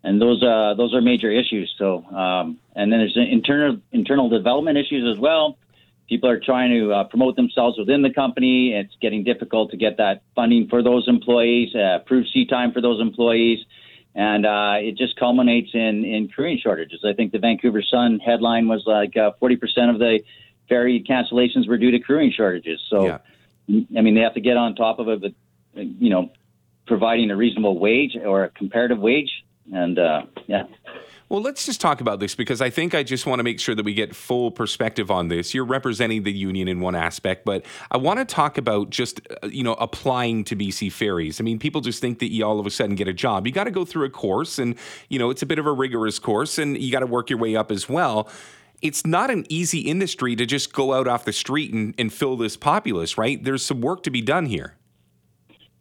and 0.03 0.19
those 0.19 0.41
uh, 0.41 0.73
those 0.75 0.93
are 0.95 1.01
major 1.01 1.31
issues. 1.31 1.73
So, 1.77 2.03
um, 2.05 2.59
and 2.75 2.91
then 2.91 2.99
there's 2.99 3.17
internal 3.17 3.77
internal 3.91 4.29
development 4.29 4.77
issues 4.77 5.15
as 5.15 5.19
well. 5.19 5.57
People 6.09 6.29
are 6.29 6.39
trying 6.39 6.71
to 6.71 6.91
uh, 6.91 7.03
promote 7.05 7.35
themselves 7.35 7.77
within 7.77 8.01
the 8.01 8.11
company. 8.11 8.73
It's 8.73 8.93
getting 8.99 9.23
difficult 9.23 9.71
to 9.71 9.77
get 9.77 9.97
that 9.97 10.23
funding 10.35 10.67
for 10.67 10.83
those 10.83 11.07
employees, 11.07 11.73
uh, 11.75 11.97
approved 12.01 12.29
seat 12.33 12.49
time 12.49 12.73
for 12.73 12.81
those 12.81 12.99
employees, 12.99 13.59
and 14.15 14.45
uh, 14.45 14.77
it 14.77 14.97
just 14.97 15.17
culminates 15.17 15.69
in 15.75 16.03
in 16.03 16.29
crewing 16.29 16.59
shortages. 16.61 17.05
I 17.07 17.13
think 17.13 17.31
the 17.31 17.39
Vancouver 17.39 17.83
Sun 17.83 18.19
headline 18.25 18.67
was 18.67 18.83
like 18.87 19.15
uh, 19.15 19.31
40% 19.39 19.59
of 19.91 19.99
the 19.99 20.19
ferry 20.73 21.03
cancellations 21.07 21.67
were 21.67 21.77
due 21.77 21.91
to 21.91 21.99
crewing 21.99 22.31
shortages. 22.35 22.79
So, 22.89 23.05
yeah. 23.05 23.17
I 23.97 24.01
mean, 24.01 24.15
they 24.15 24.21
have 24.21 24.33
to 24.33 24.41
get 24.41 24.57
on 24.57 24.75
top 24.75 24.99
of 24.99 25.07
it, 25.07 25.21
but 25.21 25.33
you 25.75 26.09
know, 26.09 26.31
providing 26.87 27.29
a 27.31 27.35
reasonable 27.35 27.79
wage 27.79 28.17
or 28.17 28.45
a 28.45 28.49
comparative 28.49 28.99
wage, 28.99 29.31
and 29.71 29.97
uh, 29.97 30.23
yeah. 30.47 30.63
Well, 31.29 31.41
let's 31.41 31.65
just 31.65 31.79
talk 31.79 32.01
about 32.01 32.19
this 32.19 32.35
because 32.35 32.61
I 32.61 32.69
think 32.69 32.93
I 32.93 33.01
just 33.01 33.25
want 33.25 33.39
to 33.39 33.43
make 33.43 33.59
sure 33.59 33.73
that 33.73 33.83
we 33.85 33.93
get 33.93 34.15
full 34.15 34.51
perspective 34.51 35.09
on 35.09 35.29
this. 35.29 35.53
You're 35.53 35.65
representing 35.65 36.23
the 36.23 36.31
union 36.31 36.67
in 36.67 36.79
one 36.81 36.93
aspect, 36.93 37.45
but 37.45 37.65
I 37.89 37.97
want 37.97 38.19
to 38.19 38.25
talk 38.25 38.57
about 38.57 38.89
just 38.89 39.21
uh, 39.41 39.47
you 39.47 39.63
know 39.63 39.73
applying 39.75 40.43
to 40.45 40.55
BC 40.55 40.91
Ferries. 40.91 41.39
I 41.39 41.43
mean, 41.43 41.59
people 41.59 41.81
just 41.81 42.01
think 42.01 42.19
that 42.19 42.31
you 42.31 42.45
all 42.45 42.59
of 42.59 42.65
a 42.65 42.71
sudden 42.71 42.95
get 42.95 43.07
a 43.07 43.13
job. 43.13 43.47
You 43.47 43.53
got 43.53 43.63
to 43.63 43.71
go 43.71 43.85
through 43.85 44.05
a 44.05 44.09
course, 44.09 44.59
and 44.59 44.75
you 45.09 45.19
know 45.19 45.29
it's 45.29 45.41
a 45.41 45.45
bit 45.45 45.59
of 45.59 45.65
a 45.65 45.71
rigorous 45.71 46.19
course, 46.19 46.57
and 46.57 46.77
you 46.77 46.91
got 46.91 46.99
to 46.99 47.07
work 47.07 47.29
your 47.29 47.39
way 47.39 47.55
up 47.55 47.71
as 47.71 47.87
well 47.87 48.29
it's 48.83 49.05
not 49.05 49.31
an 49.31 49.45
easy 49.49 49.79
industry 49.79 50.35
to 50.35 50.45
just 50.45 50.73
go 50.73 50.93
out 50.93 51.07
off 51.07 51.25
the 51.25 51.33
street 51.33 51.73
and, 51.73 51.95
and 51.97 52.13
fill 52.13 52.35
this 52.35 52.57
populace, 52.57 53.17
right? 53.17 53.41
There's 53.43 53.65
some 53.65 53.81
work 53.81 54.03
to 54.03 54.11
be 54.11 54.21
done 54.21 54.45
here. 54.45 54.75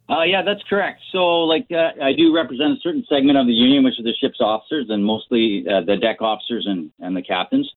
Uh, 0.09 0.23
yeah, 0.23 0.41
that's 0.41 0.61
correct. 0.69 1.01
So, 1.11 1.41
like, 1.41 1.67
uh, 1.71 1.91
I 2.01 2.13
do 2.13 2.33
represent 2.33 2.71
a 2.71 2.79
certain 2.81 3.05
segment 3.07 3.37
of 3.37 3.47
the 3.47 3.53
union, 3.53 3.83
which 3.83 3.99
is 3.99 4.05
the 4.05 4.13
ship's 4.19 4.41
officers 4.41 4.87
and 4.89 5.03
mostly 5.03 5.65
uh, 5.69 5.81
the 5.81 5.97
deck 5.97 6.21
officers 6.21 6.65
and, 6.67 6.91
and 6.99 7.15
the 7.15 7.21
captains. 7.21 7.69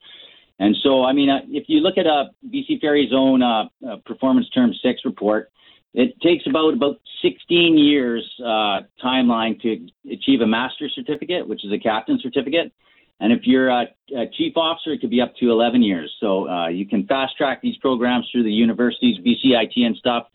And 0.59 0.77
so, 0.83 1.05
I 1.05 1.13
mean, 1.13 1.29
uh, 1.29 1.41
if 1.49 1.65
you 1.69 1.81
look 1.81 1.99
at 1.99 2.07
uh, 2.07 2.27
BC 2.49 2.81
Ferry's 2.81 3.13
own 3.13 3.43
uh, 3.43 3.65
performance 4.07 4.49
term 4.51 4.73
six 4.83 5.03
report, 5.05 5.51
it 5.95 6.19
takes 6.21 6.47
about 6.47 6.75
about 6.75 7.01
16 7.23 7.79
years 7.79 8.23
timeline 8.41 9.61
to 9.63 9.87
achieve 10.13 10.41
a 10.41 10.47
master 10.47 10.89
certificate, 10.89 11.47
which 11.49 11.65
is 11.65 11.73
a 11.73 11.79
captain 11.79 12.19
certificate. 12.23 12.73
And 13.19 13.33
if 13.33 13.41
you're 13.45 13.69
a, 13.69 13.87
a, 14.15 14.27
chief 14.37 14.57
officer, 14.57 14.93
it 14.93 15.01
could 15.01 15.11
be 15.11 15.21
up 15.21 15.35
to 15.37 15.51
11 15.51 15.83
years. 15.83 16.15
So 16.21 16.49
uh, 16.49 16.69
you 16.69 16.87
can 16.87 17.07
fast 17.07 17.37
track 17.37 17.63
these 17.63 17.77
programs 17.79 18.29
through 18.31 18.43
the 18.43 18.53
universities, 18.53 19.17
BCIT, 19.19 19.79
and 19.79 19.97
stuff. 19.97 20.27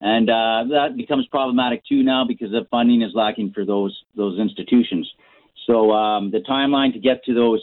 And 0.00 0.30
uh, 0.30 0.64
that 0.70 0.96
becomes 0.96 1.26
problematic 1.26 1.84
too 1.84 2.02
now 2.02 2.24
because 2.24 2.50
the 2.50 2.66
funding 2.70 3.02
is 3.02 3.12
lacking 3.14 3.52
for 3.52 3.64
those 3.66 3.98
those 4.16 4.38
institutions. 4.38 5.10
So 5.66 5.92
um, 5.92 6.30
the 6.30 6.40
timeline 6.40 6.92
to 6.94 6.98
get 6.98 7.22
to 7.24 7.34
those 7.34 7.62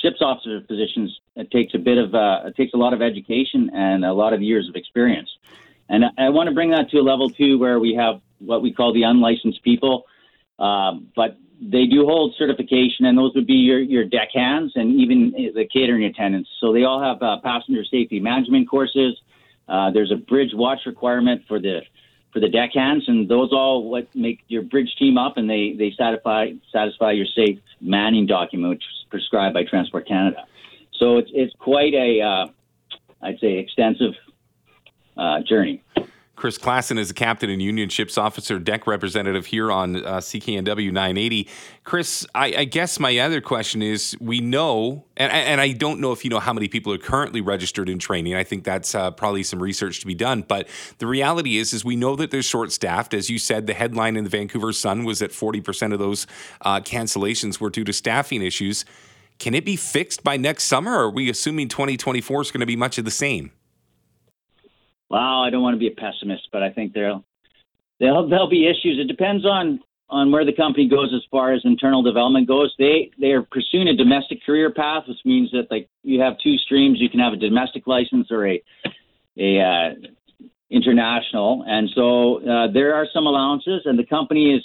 ships 0.00 0.22
officer 0.22 0.60
positions 0.62 1.20
it 1.36 1.50
takes 1.50 1.74
a 1.74 1.78
bit 1.78 1.98
of 1.98 2.14
uh, 2.14 2.42
it 2.46 2.56
takes 2.56 2.72
a 2.74 2.76
lot 2.76 2.94
of 2.94 3.02
education 3.02 3.70
and 3.74 4.04
a 4.04 4.12
lot 4.12 4.32
of 4.32 4.40
years 4.40 4.68
of 4.68 4.76
experience. 4.76 5.28
And 5.88 6.04
I, 6.04 6.08
I 6.18 6.28
want 6.30 6.48
to 6.48 6.54
bring 6.54 6.70
that 6.70 6.90
to 6.90 6.98
a 6.98 7.02
level 7.02 7.28
too 7.28 7.58
where 7.58 7.78
we 7.78 7.94
have 7.94 8.20
what 8.38 8.62
we 8.62 8.72
call 8.72 8.94
the 8.94 9.02
unlicensed 9.02 9.62
people. 9.62 10.04
Um, 10.58 11.08
but 11.16 11.36
they 11.60 11.86
do 11.86 12.04
hold 12.04 12.34
certification, 12.36 13.06
and 13.06 13.16
those 13.16 13.32
would 13.34 13.46
be 13.46 13.54
your, 13.54 13.80
your 13.80 14.04
deck 14.04 14.28
hands 14.34 14.72
and 14.74 15.00
even 15.00 15.32
the 15.54 15.66
catering 15.72 16.04
attendants. 16.04 16.50
So 16.60 16.72
they 16.72 16.84
all 16.84 17.02
have 17.02 17.22
uh, 17.22 17.40
passenger 17.42 17.84
safety 17.84 18.20
management 18.20 18.68
courses. 18.68 19.16
Uh, 19.68 19.90
there's 19.90 20.10
a 20.10 20.16
bridge 20.16 20.50
watch 20.52 20.80
requirement 20.86 21.42
for 21.48 21.60
the 21.60 21.80
for 22.32 22.40
the 22.40 22.48
deckhands, 22.48 23.04
and 23.06 23.28
those 23.28 23.52
all 23.52 23.88
what 23.88 24.08
make 24.14 24.40
your 24.48 24.62
bridge 24.62 24.92
team 24.98 25.16
up, 25.16 25.36
and 25.36 25.48
they 25.48 25.74
they 25.78 25.92
satisfy 25.96 26.50
satisfy 26.72 27.12
your 27.12 27.26
safe 27.34 27.58
manning 27.80 28.26
document, 28.26 28.70
which 28.70 28.82
is 28.82 29.06
prescribed 29.08 29.54
by 29.54 29.62
Transport 29.64 30.06
Canada. 30.08 30.44
So 30.98 31.18
it's 31.18 31.30
it's 31.32 31.54
quite 31.58 31.94
a 31.94 32.20
uh, 32.20 32.46
I'd 33.22 33.38
say 33.40 33.58
extensive 33.58 34.14
uh, 35.16 35.40
journey. 35.48 35.82
Chris 36.44 36.58
Klassen 36.58 36.98
is 36.98 37.10
a 37.10 37.14
captain 37.14 37.48
and 37.48 37.62
union 37.62 37.88
ships 37.88 38.18
officer 38.18 38.58
deck 38.58 38.86
representative 38.86 39.46
here 39.46 39.72
on 39.72 39.96
uh, 40.04 40.18
CKNW 40.18 40.92
980. 40.92 41.48
Chris, 41.84 42.26
I, 42.34 42.54
I, 42.54 42.64
guess 42.66 43.00
my 43.00 43.16
other 43.16 43.40
question 43.40 43.80
is 43.80 44.14
we 44.20 44.42
know, 44.42 45.06
and, 45.16 45.32
and, 45.32 45.58
I 45.58 45.72
don't 45.72 46.00
know 46.00 46.12
if 46.12 46.22
you 46.22 46.28
know 46.28 46.40
how 46.40 46.52
many 46.52 46.68
people 46.68 46.92
are 46.92 46.98
currently 46.98 47.40
registered 47.40 47.88
in 47.88 47.98
training. 47.98 48.34
I 48.34 48.44
think 48.44 48.62
that's 48.62 48.94
uh, 48.94 49.10
probably 49.12 49.42
some 49.42 49.62
research 49.62 50.00
to 50.00 50.06
be 50.06 50.14
done. 50.14 50.42
But 50.42 50.68
the 50.98 51.06
reality 51.06 51.56
is, 51.56 51.72
is 51.72 51.82
we 51.82 51.96
know 51.96 52.14
that 52.14 52.30
they're 52.30 52.42
short 52.42 52.72
staffed. 52.72 53.14
As 53.14 53.30
you 53.30 53.38
said, 53.38 53.66
the 53.66 53.72
headline 53.72 54.14
in 54.14 54.24
the 54.24 54.30
Vancouver 54.30 54.74
Sun 54.74 55.04
was 55.04 55.20
that 55.20 55.30
40% 55.30 55.94
of 55.94 55.98
those 55.98 56.26
uh, 56.60 56.80
cancellations 56.80 57.58
were 57.58 57.70
due 57.70 57.84
to 57.84 57.92
staffing 57.94 58.42
issues. 58.42 58.84
Can 59.38 59.54
it 59.54 59.64
be 59.64 59.76
fixed 59.76 60.22
by 60.22 60.36
next 60.36 60.64
summer, 60.64 60.92
or 60.92 61.04
are 61.04 61.10
we 61.10 61.30
assuming 61.30 61.68
2024 61.68 62.42
is 62.42 62.50
going 62.50 62.60
to 62.60 62.66
be 62.66 62.76
much 62.76 62.98
of 62.98 63.06
the 63.06 63.10
same? 63.10 63.50
Well, 65.14 65.44
I 65.44 65.50
don't 65.50 65.62
want 65.62 65.74
to 65.74 65.78
be 65.78 65.86
a 65.86 65.92
pessimist, 65.92 66.48
but 66.50 66.64
I 66.64 66.70
think 66.70 66.92
there'll 66.92 67.22
there'll 68.00 68.28
there'll 68.28 68.50
be 68.50 68.66
issues. 68.66 68.98
It 68.98 69.06
depends 69.06 69.46
on 69.46 69.78
on 70.10 70.32
where 70.32 70.44
the 70.44 70.52
company 70.52 70.88
goes 70.88 71.12
as 71.14 71.22
far 71.30 71.52
as 71.52 71.60
internal 71.64 72.02
development 72.02 72.48
goes. 72.48 72.74
They 72.80 73.12
they 73.20 73.28
are 73.28 73.42
pursuing 73.42 73.86
a 73.86 73.94
domestic 73.94 74.44
career 74.44 74.72
path, 74.72 75.04
which 75.06 75.18
means 75.24 75.52
that 75.52 75.68
like 75.70 75.88
you 76.02 76.20
have 76.20 76.34
two 76.42 76.56
streams. 76.58 76.98
You 76.98 77.08
can 77.08 77.20
have 77.20 77.32
a 77.32 77.36
domestic 77.36 77.86
license 77.86 78.26
or 78.32 78.44
a 78.44 78.60
a 79.38 79.60
uh, 79.60 79.90
international, 80.68 81.62
and 81.64 81.88
so 81.94 82.42
uh, 82.42 82.72
there 82.72 82.96
are 82.96 83.06
some 83.14 83.28
allowances, 83.28 83.82
and 83.84 83.96
the 83.96 84.06
company 84.06 84.52
is 84.52 84.64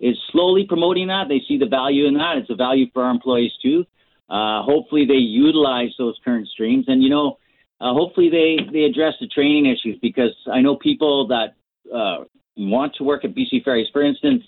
is 0.00 0.16
slowly 0.32 0.64
promoting 0.66 1.08
that. 1.08 1.28
They 1.28 1.42
see 1.46 1.58
the 1.58 1.68
value 1.68 2.06
in 2.06 2.14
that. 2.14 2.38
It's 2.38 2.48
a 2.48 2.54
value 2.54 2.86
for 2.94 3.04
our 3.04 3.10
employees 3.10 3.52
too. 3.62 3.84
Uh, 4.30 4.62
hopefully, 4.62 5.04
they 5.04 5.20
utilize 5.20 5.90
those 5.98 6.18
current 6.24 6.48
streams, 6.48 6.86
and 6.88 7.02
you 7.02 7.10
know 7.10 7.36
uh, 7.80 7.94
hopefully 7.94 8.28
they 8.28 8.58
they 8.72 8.84
address 8.84 9.14
the 9.20 9.26
training 9.28 9.66
issues 9.66 9.98
because 10.02 10.34
I 10.52 10.60
know 10.60 10.76
people 10.76 11.28
that 11.28 11.54
uh, 11.92 12.24
want 12.56 12.94
to 12.96 13.04
work 13.04 13.24
at 13.24 13.34
BC 13.34 13.64
Ferries. 13.64 13.88
For 13.92 14.02
instance, 14.02 14.42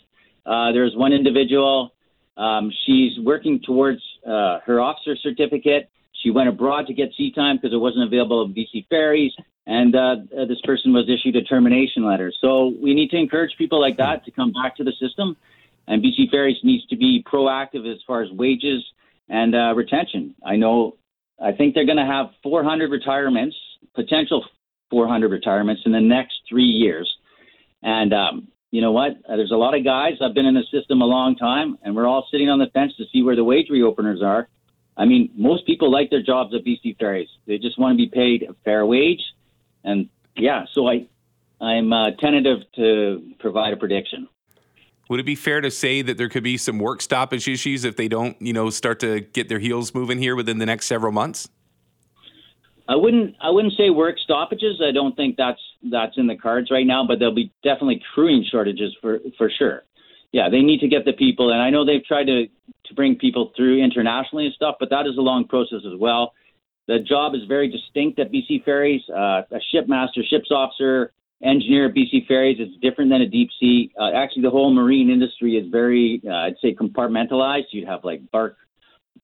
uh, 0.45 0.73
there's 0.73 0.95
one 0.95 1.12
individual. 1.12 1.95
Um, 2.37 2.71
she's 2.85 3.18
working 3.21 3.61
towards 3.64 4.03
uh, 4.27 4.59
her 4.66 4.81
officer 4.81 5.16
certificate. 5.16 5.90
She 6.23 6.31
went 6.31 6.49
abroad 6.49 6.87
to 6.87 6.95
get 6.95 7.11
sea 7.16 7.33
time 7.33 7.57
because 7.57 7.73
it 7.73 7.79
wasn't 7.79 8.05
available 8.05 8.47
at 8.49 8.55
BC 8.55 8.87
Ferries, 8.88 9.33
and 9.66 9.97
uh, 9.97 10.16
uh, 10.38 10.45
this 10.45 10.61
person 10.62 10.92
was 10.92 11.09
issued 11.09 11.37
a 11.37 11.42
termination 11.42 12.05
letter. 12.05 12.33
So 12.40 12.75
we 12.81 12.95
need 12.95 13.11
to 13.11 13.16
encourage 13.16 13.57
people 13.57 13.81
like 13.81 13.97
that 13.97 14.25
to 14.27 14.31
come 14.31 14.53
back 14.53 14.77
to 14.77 14.85
the 14.85 14.92
system, 15.01 15.37
and 15.88 16.03
BC 16.03 16.31
Ferries 16.31 16.59
needs 16.62 16.87
to 16.87 16.97
be 16.97 17.25
proactive 17.31 17.90
as 17.90 17.99
far 18.07 18.23
as 18.23 18.31
wages 18.31 18.85
and 19.29 19.55
retention. 19.75 20.35
I 20.45 20.57
know 20.57 20.97
I 21.42 21.52
think 21.52 21.74
they're 21.74 21.87
going 21.87 21.98
to 21.98 22.07
have 22.07 22.31
400 22.42 22.90
retirements, 22.90 23.57
potential 23.94 24.44
400 24.90 25.31
retirements 25.31 25.83
in 25.85 25.92
the 25.92 26.00
next 26.00 26.40
three 26.48 26.64
years. 26.64 27.12
And 27.83 28.12
um, 28.14 28.48
you 28.70 28.81
know 28.81 28.92
what? 28.92 29.12
Uh, 29.28 29.37
there's 29.37 29.50
a 29.50 29.57
lot 29.57 29.74
of 29.74 29.85
guys. 29.85 30.14
I've 30.20 30.35
been 30.35 30.46
in 30.46 30.55
the 30.55 30.64
system 30.70 31.02
a 31.02 31.07
long 31.07 31.37
time, 31.37 31.78
and 31.83 31.96
we're 31.96 32.07
all 32.07 32.26
sitting 32.31 32.48
on 32.48 32.59
the 32.59 32.68
fence 32.72 32.94
to 32.96 33.05
see 33.12 33.22
where 33.22 33.37
the 33.37 33.44
wage 33.44 33.68
reopeners 33.70 34.22
are. 34.22 34.48
I 34.96 35.05
mean, 35.05 35.31
most 35.35 35.66
people 35.66 35.90
like 35.90 36.11
their 36.11 36.22
jobs 36.22 36.55
at 36.55 36.64
BC 36.64 36.98
Ferries. 36.98 37.28
They 37.46 37.59
just 37.59 37.78
want 37.78 37.94
to 37.94 37.96
be 37.96 38.09
paid 38.09 38.44
a 38.44 38.55
fair 38.64 38.85
wage, 38.87 39.22
and 39.85 40.09
yeah. 40.37 40.64
So 40.74 40.88
I, 40.88 41.07
I'm 41.61 41.92
uh, 41.92 42.11
tentative 42.12 42.59
to 42.76 43.33
provide 43.40 43.72
a 43.72 43.76
prediction. 43.76 44.28
Would 45.09 45.21
it 45.21 45.27
be 45.27 45.35
fair 45.35 45.61
to 45.61 45.71
say 45.71 46.03
that 46.03 46.17
there 46.17 46.29
could 46.29 46.43
be 46.43 46.57
some 46.57 46.79
work 46.79 47.03
stoppage 47.03 47.49
issues 47.49 47.85
if 47.85 47.97
they 47.97 48.09
don't, 48.09 48.41
you 48.41 48.53
know, 48.53 48.71
start 48.71 49.01
to 49.01 49.21
get 49.21 49.49
their 49.49 49.59
heels 49.59 49.95
moving 49.95 50.19
here 50.19 50.37
within 50.37 50.59
the 50.59 50.67
next 50.67 50.87
several 50.87 51.12
months? 51.12 51.49
I 52.88 52.97
wouldn't. 52.97 53.37
I 53.41 53.51
wouldn't 53.51 53.75
say 53.77 53.91
work 53.91 54.17
stoppages. 54.19 54.83
I 54.87 54.93
don't 54.93 55.15
think 55.17 55.37
that's 55.37 55.61
that's 55.91 56.17
in 56.17 56.27
the 56.27 56.37
cards 56.37 56.71
right 56.71 56.87
now. 56.87 57.07
But 57.07 57.19
there'll 57.19 57.35
be 57.35 57.53
definitely 57.62 58.03
crewing 58.15 58.45
shortages 58.51 58.97
for 59.01 59.21
for 59.38 59.51
sure. 59.51 59.83
Yeah, 60.33 60.49
they 60.49 60.61
need 60.61 60.81
to 60.81 60.88
get 60.88 61.05
the 61.05 61.12
people, 61.12 61.53
and 61.53 61.61
I 61.61 61.71
know 61.71 61.85
they've 61.85 62.05
tried 62.05 62.25
to 62.25 62.47
to 62.47 62.95
bring 62.95 63.17
people 63.17 63.53
through 63.57 63.83
internationally 63.83 64.47
and 64.47 64.55
stuff, 64.55 64.77
but 64.81 64.91
that 64.91 65.07
is 65.07 65.17
a 65.17 65.21
long 65.21 65.47
process 65.47 65.81
as 65.87 65.99
well. 65.99 66.33
The 66.88 66.99
job 66.99 67.35
is 67.35 67.43
very 67.47 67.69
distinct 67.69 68.19
at 68.19 68.33
BC 68.33 68.65
Ferries. 68.65 69.03
Uh, 69.09 69.43
a 69.51 69.61
shipmaster, 69.73 70.23
ships 70.29 70.51
officer, 70.51 71.12
engineer 71.42 71.87
at 71.87 71.94
BC 71.94 72.26
Ferries 72.26 72.59
is 72.61 72.68
different 72.81 73.11
than 73.11 73.20
a 73.20 73.28
deep 73.28 73.50
sea. 73.59 73.92
Uh, 73.98 74.12
actually, 74.14 74.42
the 74.42 74.50
whole 74.50 74.72
marine 74.72 75.11
industry 75.11 75.57
is 75.57 75.70
very, 75.70 76.22
uh, 76.26 76.33
I'd 76.33 76.57
say, 76.62 76.74
compartmentalized. 76.74 77.64
You'd 77.72 77.88
have 77.88 78.05
like 78.05 78.31
bark 78.31 78.57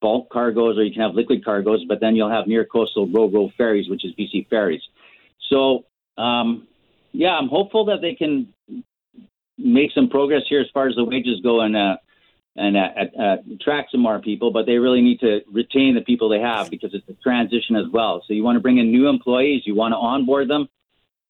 bulk 0.01 0.31
cargoes 0.31 0.79
or 0.79 0.85
you 0.85 0.93
can 0.93 1.03
have 1.03 1.15
liquid 1.15 1.45
cargoes, 1.45 1.85
but 1.89 2.01
then 2.01 2.15
you'll 2.15 2.31
have 2.31 2.47
near 2.47 2.65
coastal 2.65 3.09
ro-ro 3.09 3.51
ferries, 3.57 3.89
which 3.89 4.05
is 4.05 4.13
BC 4.15 4.49
Ferries. 4.49 4.83
So, 5.51 5.87
um, 6.17 6.69
yeah, 7.13 7.31
I'm 7.31 7.49
hopeful 7.49 7.87
that 7.87 8.01
they 8.01 8.15
can 8.15 8.53
make 9.57 9.91
some 9.93 10.09
progress 10.09 10.43
here 10.49 10.61
as 10.61 10.69
far 10.73 10.89
as 10.89 10.95
the 10.95 11.05
wages 11.05 11.41
go 11.43 11.61
and 11.61 11.77
uh, 11.77 11.97
and 12.57 12.77
uh, 12.77 12.89
uh, 13.21 13.37
attract 13.55 13.93
some 13.93 14.01
more 14.01 14.19
people. 14.21 14.51
But 14.51 14.67
they 14.67 14.79
really 14.79 15.01
need 15.01 15.21
to 15.21 15.41
retain 15.53 15.95
the 15.95 16.01
people 16.01 16.29
they 16.29 16.41
have 16.41 16.71
because 16.71 16.93
it's 16.93 17.09
a 17.09 17.15
transition 17.23 17.77
as 17.77 17.87
well. 17.93 18.23
So 18.27 18.35
you 18.35 18.43
want 18.43 18.57
to 18.57 18.61
bring 18.61 18.79
in 18.79 18.91
new 18.91 19.09
employees, 19.09 19.63
you 19.65 19.75
want 19.75 19.93
to 19.93 19.97
onboard 19.97 20.49
them, 20.49 20.69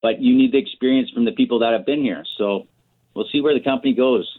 but 0.03 0.21
you 0.21 0.37
need 0.37 0.53
the 0.53 0.59
experience 0.59 1.11
from 1.11 1.25
the 1.25 1.33
people 1.33 1.59
that 1.61 1.73
have 1.73 1.87
been 1.87 2.03
here. 2.03 2.25
So 2.37 2.67
we'll 3.15 3.29
see 3.33 3.41
where 3.41 3.55
the 3.55 3.61
company 3.61 3.95
goes. 3.95 4.39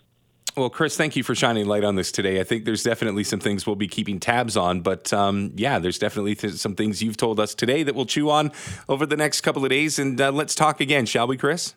Well, 0.57 0.69
Chris, 0.69 0.97
thank 0.97 1.15
you 1.15 1.23
for 1.23 1.35
shining 1.35 1.67
light 1.67 1.83
on 1.83 1.95
this 1.95 2.11
today. 2.11 2.39
I 2.39 2.43
think 2.43 2.65
there's 2.65 2.83
definitely 2.83 3.23
some 3.23 3.39
things 3.39 3.65
we'll 3.67 3.75
be 3.75 3.87
keeping 3.87 4.19
tabs 4.19 4.57
on, 4.57 4.81
but 4.81 5.13
um, 5.13 5.53
yeah, 5.55 5.79
there's 5.79 5.99
definitely 5.99 6.35
th- 6.35 6.53
some 6.55 6.75
things 6.75 7.01
you've 7.01 7.17
told 7.17 7.39
us 7.39 7.53
today 7.53 7.83
that 7.83 7.95
we'll 7.95 8.05
chew 8.05 8.29
on 8.29 8.51
over 8.89 9.05
the 9.05 9.15
next 9.15 9.41
couple 9.41 9.63
of 9.63 9.69
days. 9.69 9.99
And 9.99 10.19
uh, 10.19 10.31
let's 10.31 10.55
talk 10.55 10.81
again, 10.81 11.05
shall 11.05 11.27
we, 11.27 11.37
Chris? 11.37 11.75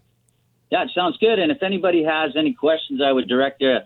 Yeah, 0.71 0.85
it 0.85 0.90
sounds 0.95 1.18
good. 1.18 1.38
And 1.38 1.53
if 1.53 1.62
anybody 1.62 2.03
has 2.03 2.33
any 2.37 2.55
questions, 2.55 3.03
I 3.05 3.12
would 3.12 3.29
direct 3.29 3.61
you, 3.61 3.77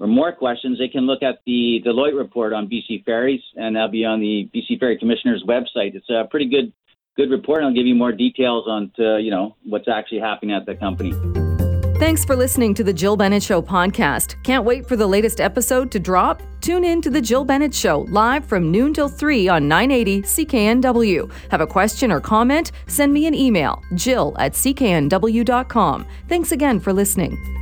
or 0.00 0.06
more 0.06 0.32
questions, 0.32 0.78
they 0.78 0.88
can 0.88 1.02
look 1.02 1.22
at 1.22 1.40
the 1.46 1.82
Deloitte 1.84 2.18
report 2.18 2.52
on 2.52 2.68
BC 2.68 3.04
Ferries, 3.04 3.42
and 3.54 3.76
that'll 3.76 3.90
be 3.90 4.04
on 4.04 4.18
the 4.18 4.48
BC 4.54 4.80
Ferry 4.80 4.98
Commissioner's 4.98 5.44
website. 5.46 5.94
It's 5.94 6.08
a 6.10 6.26
pretty 6.28 6.48
good 6.48 6.72
good 7.16 7.30
report, 7.30 7.58
and 7.58 7.68
I'll 7.68 7.74
give 7.74 7.86
you 7.86 7.94
more 7.94 8.12
details 8.12 8.64
on 8.68 8.90
to, 8.96 9.18
you 9.20 9.30
know 9.30 9.56
what's 9.64 9.88
actually 9.88 10.20
happening 10.20 10.54
at 10.54 10.66
the 10.66 10.74
company. 10.74 11.12
Thanks 11.98 12.24
for 12.24 12.34
listening 12.34 12.74
to 12.74 12.82
the 12.82 12.92
Jill 12.92 13.16
Bennett 13.16 13.44
Show 13.44 13.62
podcast. 13.62 14.42
Can't 14.42 14.64
wait 14.64 14.88
for 14.88 14.96
the 14.96 15.06
latest 15.06 15.40
episode 15.40 15.92
to 15.92 16.00
drop? 16.00 16.42
Tune 16.60 16.82
in 16.82 17.00
to 17.00 17.10
the 17.10 17.20
Jill 17.20 17.44
Bennett 17.44 17.72
Show 17.72 18.00
live 18.08 18.44
from 18.44 18.72
noon 18.72 18.92
till 18.92 19.08
3 19.08 19.46
on 19.46 19.68
980 19.68 20.22
CKNW. 20.22 21.32
Have 21.52 21.60
a 21.60 21.66
question 21.66 22.10
or 22.10 22.20
comment? 22.20 22.72
Send 22.88 23.12
me 23.12 23.26
an 23.26 23.34
email, 23.34 23.80
jill 23.94 24.34
at 24.40 24.52
cknw.com. 24.52 26.06
Thanks 26.28 26.50
again 26.50 26.80
for 26.80 26.92
listening. 26.92 27.61